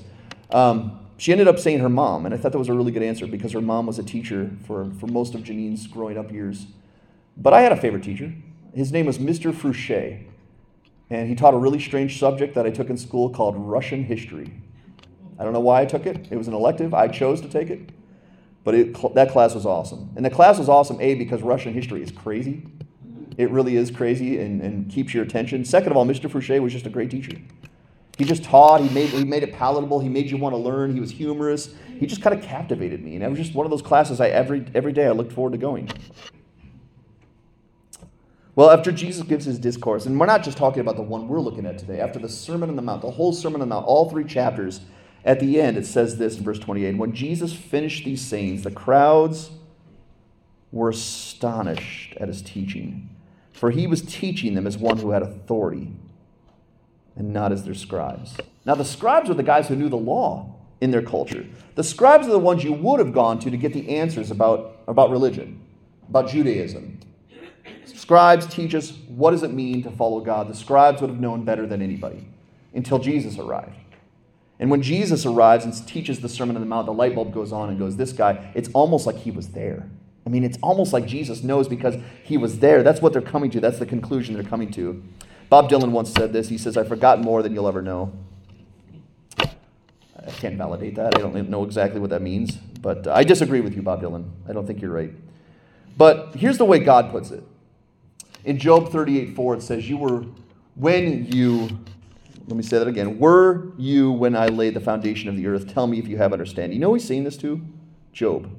[0.52, 3.04] Um, she ended up saying her mom, and I thought that was a really good
[3.04, 6.66] answer because her mom was a teacher for, for most of Janine's growing up years.
[7.38, 8.34] But I had a favorite teacher.
[8.74, 9.54] His name was Mr.
[9.54, 10.28] Frouchet,
[11.10, 14.52] and he taught a really strange subject that I took in school called Russian history.
[15.39, 16.28] I don't know why I took it.
[16.30, 16.94] It was an elective.
[16.94, 17.89] I chose to take it.
[18.64, 20.12] But it, that class was awesome.
[20.16, 22.64] And the class was awesome, A, because Russian history is crazy.
[23.38, 25.66] It really is crazy and, and keeps your attention.
[25.66, 26.30] Second of all, Mr.
[26.30, 27.38] Frouchet was just a great teacher.
[28.18, 30.93] He just taught, he made, he made it palatable, he made you want to learn,
[30.93, 31.74] he was humorous.
[31.99, 33.16] He just kind of captivated me.
[33.16, 35.53] And it was just one of those classes I every, every day I looked forward
[35.53, 35.89] to going.
[38.55, 41.39] Well, after Jesus gives his discourse, and we're not just talking about the one we're
[41.39, 43.86] looking at today, after the Sermon on the Mount, the whole Sermon on the Mount,
[43.86, 44.82] all three chapters,
[45.24, 48.72] at the end it says this in verse 28 When Jesus finished these sayings, the
[48.72, 49.52] crowds
[50.72, 53.10] were astonished at his teaching,
[53.52, 55.94] for he was teaching them as one who had authority
[57.16, 58.38] and not as their scribes.
[58.66, 61.46] Now, the scribes were the guys who knew the law in their culture.
[61.76, 64.78] The scribes are the ones you would have gone to to get the answers about,
[64.88, 65.62] about religion,
[66.08, 67.00] about Judaism.
[67.86, 70.48] Scribes teach us what does it mean to follow God.
[70.48, 72.28] The scribes would have known better than anybody
[72.74, 73.76] until Jesus arrived.
[74.62, 77.51] And when Jesus arrives and teaches the Sermon on the Mount, the light bulb goes
[77.51, 79.89] on and goes, This guy, it's almost like he was there.
[80.26, 82.84] I mean, it's almost like Jesus knows because he was there.
[82.84, 83.59] That's what they're coming to.
[83.59, 85.03] That's the conclusion they're coming to.
[85.49, 86.47] Bob Dylan once said this.
[86.47, 88.14] He says, I've forgotten more than you'll ever know.
[89.39, 91.18] I can't validate that.
[91.18, 92.55] I don't know exactly what that means.
[92.55, 94.30] But uh, I disagree with you, Bob Dylan.
[94.47, 95.12] I don't think you're right.
[95.97, 97.43] But here's the way God puts it.
[98.45, 100.26] In Job 38 4, it says, You were
[100.76, 101.80] when you,
[102.48, 105.74] let me say that again, were you when I laid the foundation of the earth?
[105.74, 106.74] Tell me if you have understanding.
[106.74, 107.62] You know he's saying this to?
[108.14, 108.50] Job.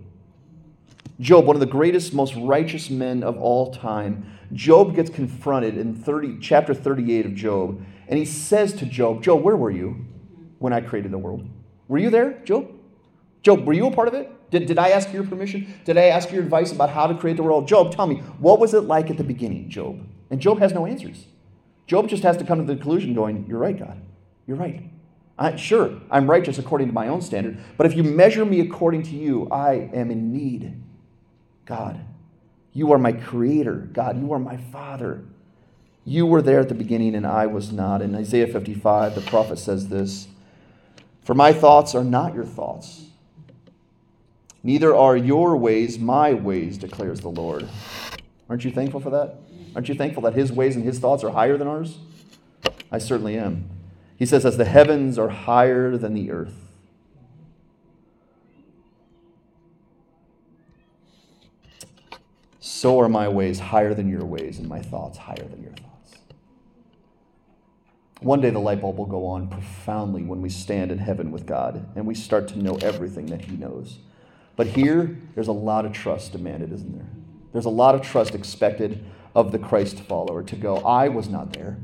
[1.20, 5.94] Job, one of the greatest, most righteous men of all time, Job gets confronted in
[5.94, 10.04] 30, chapter 38 of Job, and he says to Job, Job, where were you
[10.58, 11.48] when I created the world?
[11.88, 12.70] Were you there, Job?
[13.42, 14.30] Job, were you a part of it?
[14.50, 15.74] Did, did I ask your permission?
[15.84, 17.66] Did I ask your advice about how to create the world?
[17.66, 20.04] Job, tell me, what was it like at the beginning, Job?
[20.30, 21.26] And Job has no answers.
[21.86, 24.00] Job just has to come to the conclusion going, You're right, God.
[24.46, 24.88] You're right.
[25.38, 29.02] I, sure, I'm righteous according to my own standard, but if you measure me according
[29.04, 30.80] to you, I am in need.
[31.64, 32.00] God,
[32.72, 33.88] you are my creator.
[33.92, 35.24] God, you are my father.
[36.04, 38.02] You were there at the beginning and I was not.
[38.02, 40.28] In Isaiah 55, the prophet says this
[41.24, 43.06] For my thoughts are not your thoughts,
[44.62, 47.68] neither are your ways my ways, declares the Lord.
[48.48, 49.36] Aren't you thankful for that?
[49.74, 51.98] Aren't you thankful that his ways and his thoughts are higher than ours?
[52.90, 53.68] I certainly am.
[54.16, 56.54] He says, As the heavens are higher than the earth.
[62.60, 66.16] So are my ways higher than your ways, and my thoughts higher than your thoughts.
[68.20, 71.46] One day the light bulb will go on profoundly when we stand in heaven with
[71.46, 73.98] God and we start to know everything that He knows.
[74.54, 77.08] But here, there's a lot of trust demanded, isn't there?
[77.52, 79.04] There's a lot of trust expected
[79.34, 81.78] of the Christ follower to go, I was not there.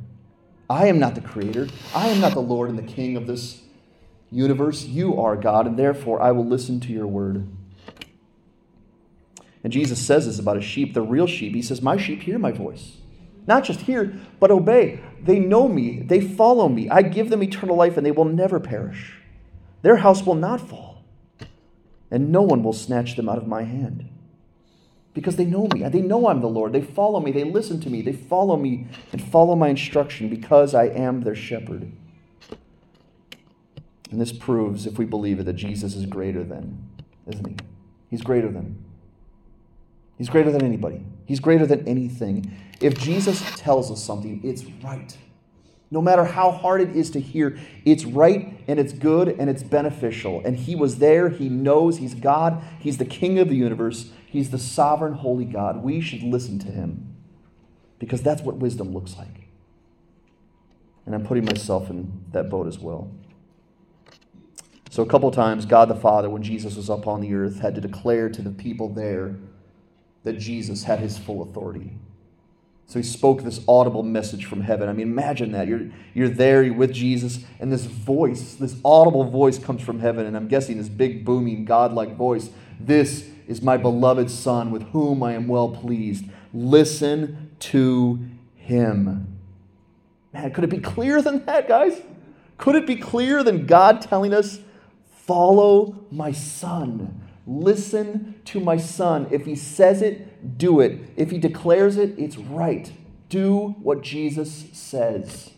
[0.71, 1.69] I am not the creator.
[1.95, 3.63] I am not the Lord and the King of this
[4.31, 4.85] universe.
[4.85, 7.49] You are God, and therefore I will listen to your word.
[9.65, 11.55] And Jesus says this about a sheep, the real sheep.
[11.55, 12.99] He says, My sheep hear my voice.
[13.47, 15.01] Not just hear, but obey.
[15.23, 16.91] They know me, they follow me.
[16.91, 19.15] I give them eternal life, and they will never perish.
[19.81, 21.03] Their house will not fall,
[22.11, 24.09] and no one will snatch them out of my hand.
[25.19, 25.83] Because they know me.
[25.89, 26.73] They know I'm the Lord.
[26.73, 27.33] They follow me.
[27.33, 28.03] They listen to me.
[28.03, 31.91] They follow me and follow my instruction because I am their shepherd.
[34.13, 36.89] And this proves, if we believe it, that Jesus is greater than,
[37.27, 37.57] isn't he?
[38.09, 38.85] He's greater than.
[40.19, 41.05] He's greater than anybody.
[41.27, 42.57] He's greater than anything.
[42.81, 45.19] If Jesus tells us something, it's right.
[45.91, 49.65] No matter how hard it is to hear, it's right and it's good and it's
[49.65, 50.43] beneficial.
[50.45, 51.29] And He was there.
[51.29, 52.63] He knows He's God.
[52.79, 54.13] He's the King of the universe.
[54.31, 55.83] He's the sovereign, holy God.
[55.83, 57.15] We should listen to Him
[57.99, 59.49] because that's what wisdom looks like.
[61.07, 63.11] And I'm putting myself in that boat as well.
[64.91, 67.75] So, a couple times, God the Father, when Jesus was up on the earth, had
[67.77, 69.37] to declare to the people there
[70.25, 71.93] that Jesus had his full authority.
[72.87, 74.89] So he spoke this audible message from heaven.
[74.89, 75.69] I mean, imagine that.
[75.69, 80.25] You're, you're there, you're with Jesus, and this voice, this audible voice comes from heaven,
[80.25, 82.49] and I'm guessing this big, booming, godlike voice.
[82.81, 86.27] This is my beloved Son with whom I am well pleased.
[86.55, 88.21] Listen to
[88.55, 89.39] him.
[90.33, 92.01] Man, could it be clearer than that, guys?
[92.59, 94.61] Could it be clearer than God telling us,
[95.11, 97.23] follow my Son?
[97.49, 99.27] Listen to my son.
[99.31, 101.01] If he says it, do it.
[101.17, 102.93] If he declares it, it's right.
[103.31, 105.53] Do what Jesus says.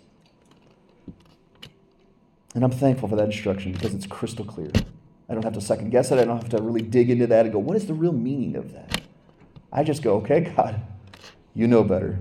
[2.55, 4.71] And I'm thankful for that instruction because it's crystal clear.
[5.31, 6.19] I don't have to second guess it.
[6.19, 8.57] I don't have to really dig into that and go, what is the real meaning
[8.57, 9.01] of that?
[9.73, 10.83] I just go, okay, God,
[11.55, 12.19] you know better.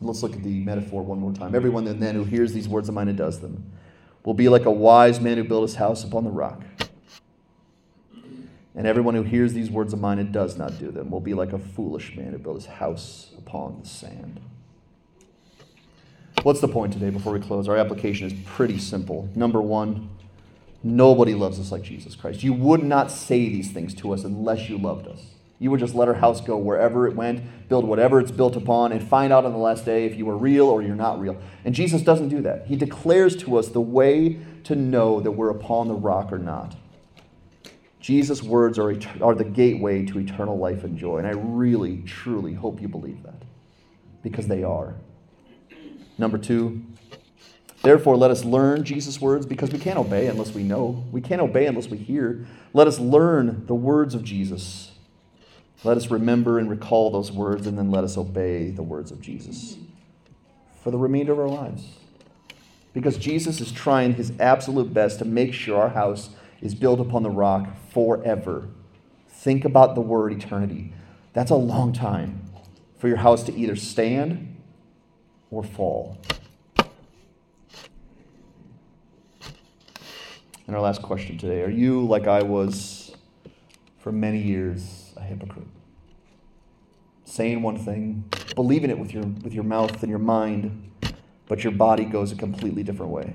[0.00, 1.54] Let's look at the metaphor one more time.
[1.54, 3.70] Everyone then who hears these words of mine and does them
[4.24, 6.60] will be like a wise man who built his house upon the rock.
[8.74, 11.34] And everyone who hears these words of mine and does not do them will be
[11.34, 14.40] like a foolish man who built his house upon the sand.
[16.42, 17.68] What's the point today before we close?
[17.68, 19.28] Our application is pretty simple.
[19.34, 20.10] Number one,
[20.82, 22.42] nobody loves us like Jesus Christ.
[22.42, 25.20] You would not say these things to us unless you loved us.
[25.60, 28.92] You would just let our house go wherever it went, build whatever it's built upon,
[28.92, 31.36] and find out on the last day if you were real or you're not real.
[31.64, 32.66] And Jesus doesn't do that.
[32.66, 36.76] He declares to us the way to know that we're upon the rock or not.
[37.98, 41.18] Jesus' words are, are the gateway to eternal life and joy.
[41.18, 43.42] And I really, truly hope you believe that
[44.22, 44.94] because they are.
[46.16, 46.84] Number two,
[47.82, 51.04] therefore, let us learn Jesus' words because we can't obey unless we know.
[51.12, 52.46] We can't obey unless we hear.
[52.72, 54.92] Let us learn the words of Jesus.
[55.84, 59.20] Let us remember and recall those words, and then let us obey the words of
[59.20, 59.76] Jesus
[60.82, 61.86] for the remainder of our lives.
[62.94, 67.22] Because Jesus is trying his absolute best to make sure our house is built upon
[67.22, 68.68] the rock forever.
[69.28, 70.92] Think about the word eternity.
[71.32, 72.42] That's a long time
[72.98, 74.56] for your house to either stand
[75.50, 76.18] or fall.
[80.68, 83.16] And our last question today Are you, like I was
[83.98, 85.66] for many years, a hypocrite?
[87.24, 90.90] Saying one thing, believing it with your, with your mouth and your mind,
[91.46, 93.34] but your body goes a completely different way.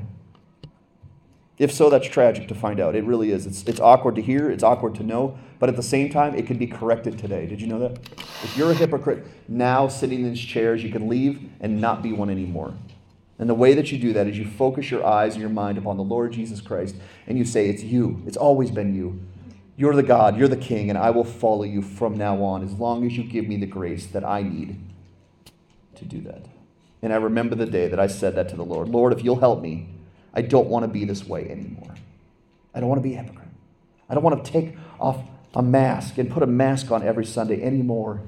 [1.57, 2.95] If so, that's tragic to find out.
[2.95, 3.47] It really is.
[3.47, 6.45] It's, it's awkward to hear, it's awkward to know, but at the same time, it
[6.45, 7.47] can be corrected today.
[7.47, 7.97] Did you know that?
[8.43, 12.13] If you're a hypocrite now sitting in these chairs, you can leave and not be
[12.13, 12.75] one anymore.
[13.43, 15.77] And the way that you do that is you focus your eyes and your mind
[15.77, 16.95] upon the Lord Jesus Christ
[17.27, 18.23] and you say, It's you.
[18.25, 19.19] It's always been you.
[19.75, 22.71] You're the God, you're the King, and I will follow you from now on as
[22.71, 24.79] long as you give me the grace that I need
[25.95, 26.45] to do that.
[27.01, 29.41] And I remember the day that I said that to the Lord Lord, if you'll
[29.41, 29.89] help me,
[30.33, 31.95] I don't want to be this way anymore.
[32.73, 33.49] I don't want to be a hypocrite.
[34.07, 35.21] I don't want to take off
[35.53, 38.21] a mask and put a mask on every Sunday anymore.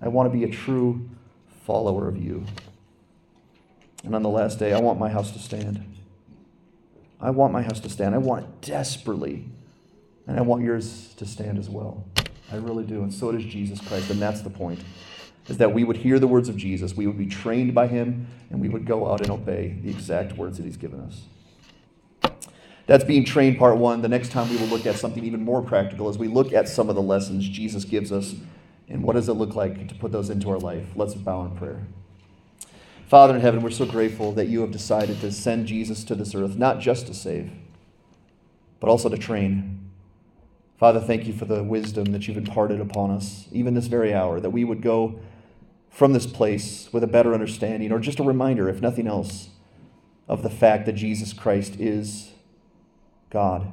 [0.00, 1.10] I want to be a true
[1.66, 2.46] follower of you.
[4.04, 5.84] And on the last day, I want my house to stand.
[7.20, 8.14] I want my house to stand.
[8.14, 9.46] I want it desperately.
[10.26, 12.04] And I want yours to stand as well.
[12.52, 13.02] I really do.
[13.02, 14.10] And so does Jesus Christ.
[14.10, 14.80] And that's the point.
[15.48, 18.28] Is that we would hear the words of Jesus, we would be trained by him,
[18.50, 21.22] and we would go out and obey the exact words that he's given us.
[22.86, 24.02] That's being trained, part one.
[24.02, 26.68] The next time we will look at something even more practical as we look at
[26.68, 28.34] some of the lessons Jesus gives us
[28.88, 30.86] and what does it look like to put those into our life.
[30.96, 31.86] Let's bow in prayer.
[33.10, 36.32] Father in heaven, we're so grateful that you have decided to send Jesus to this
[36.32, 37.50] earth, not just to save,
[38.78, 39.90] but also to train.
[40.78, 44.38] Father, thank you for the wisdom that you've imparted upon us, even this very hour,
[44.38, 45.18] that we would go
[45.88, 49.48] from this place with a better understanding, or just a reminder, if nothing else,
[50.28, 52.30] of the fact that Jesus Christ is
[53.28, 53.72] God.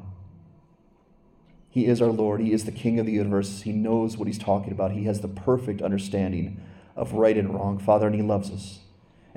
[1.70, 2.42] He is our Lord.
[2.42, 3.62] He is the King of the universe.
[3.62, 4.94] He knows what He's talking about.
[4.94, 6.60] He has the perfect understanding
[6.96, 8.80] of right and wrong, Father, and He loves us.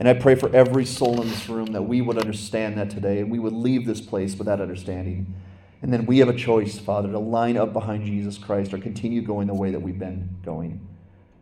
[0.01, 3.19] And I pray for every soul in this room that we would understand that today
[3.19, 5.35] and we would leave this place with that understanding.
[5.83, 9.21] And then we have a choice, Father, to line up behind Jesus Christ or continue
[9.21, 10.81] going the way that we've been going.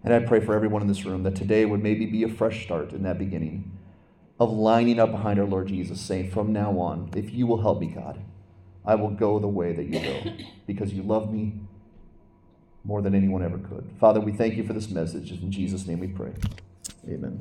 [0.02, 2.64] And I pray for everyone in this room that today would maybe be a fresh
[2.64, 3.78] start in that beginning
[4.40, 7.78] of lining up behind our Lord Jesus, saying, From now on, if you will help
[7.78, 8.20] me, God,
[8.84, 10.32] I will go the way that you go
[10.66, 11.60] because you love me
[12.82, 13.88] more than anyone ever could.
[14.00, 15.30] Father, we thank you for this message.
[15.30, 16.32] In Jesus' name we pray.
[17.08, 17.38] Amen.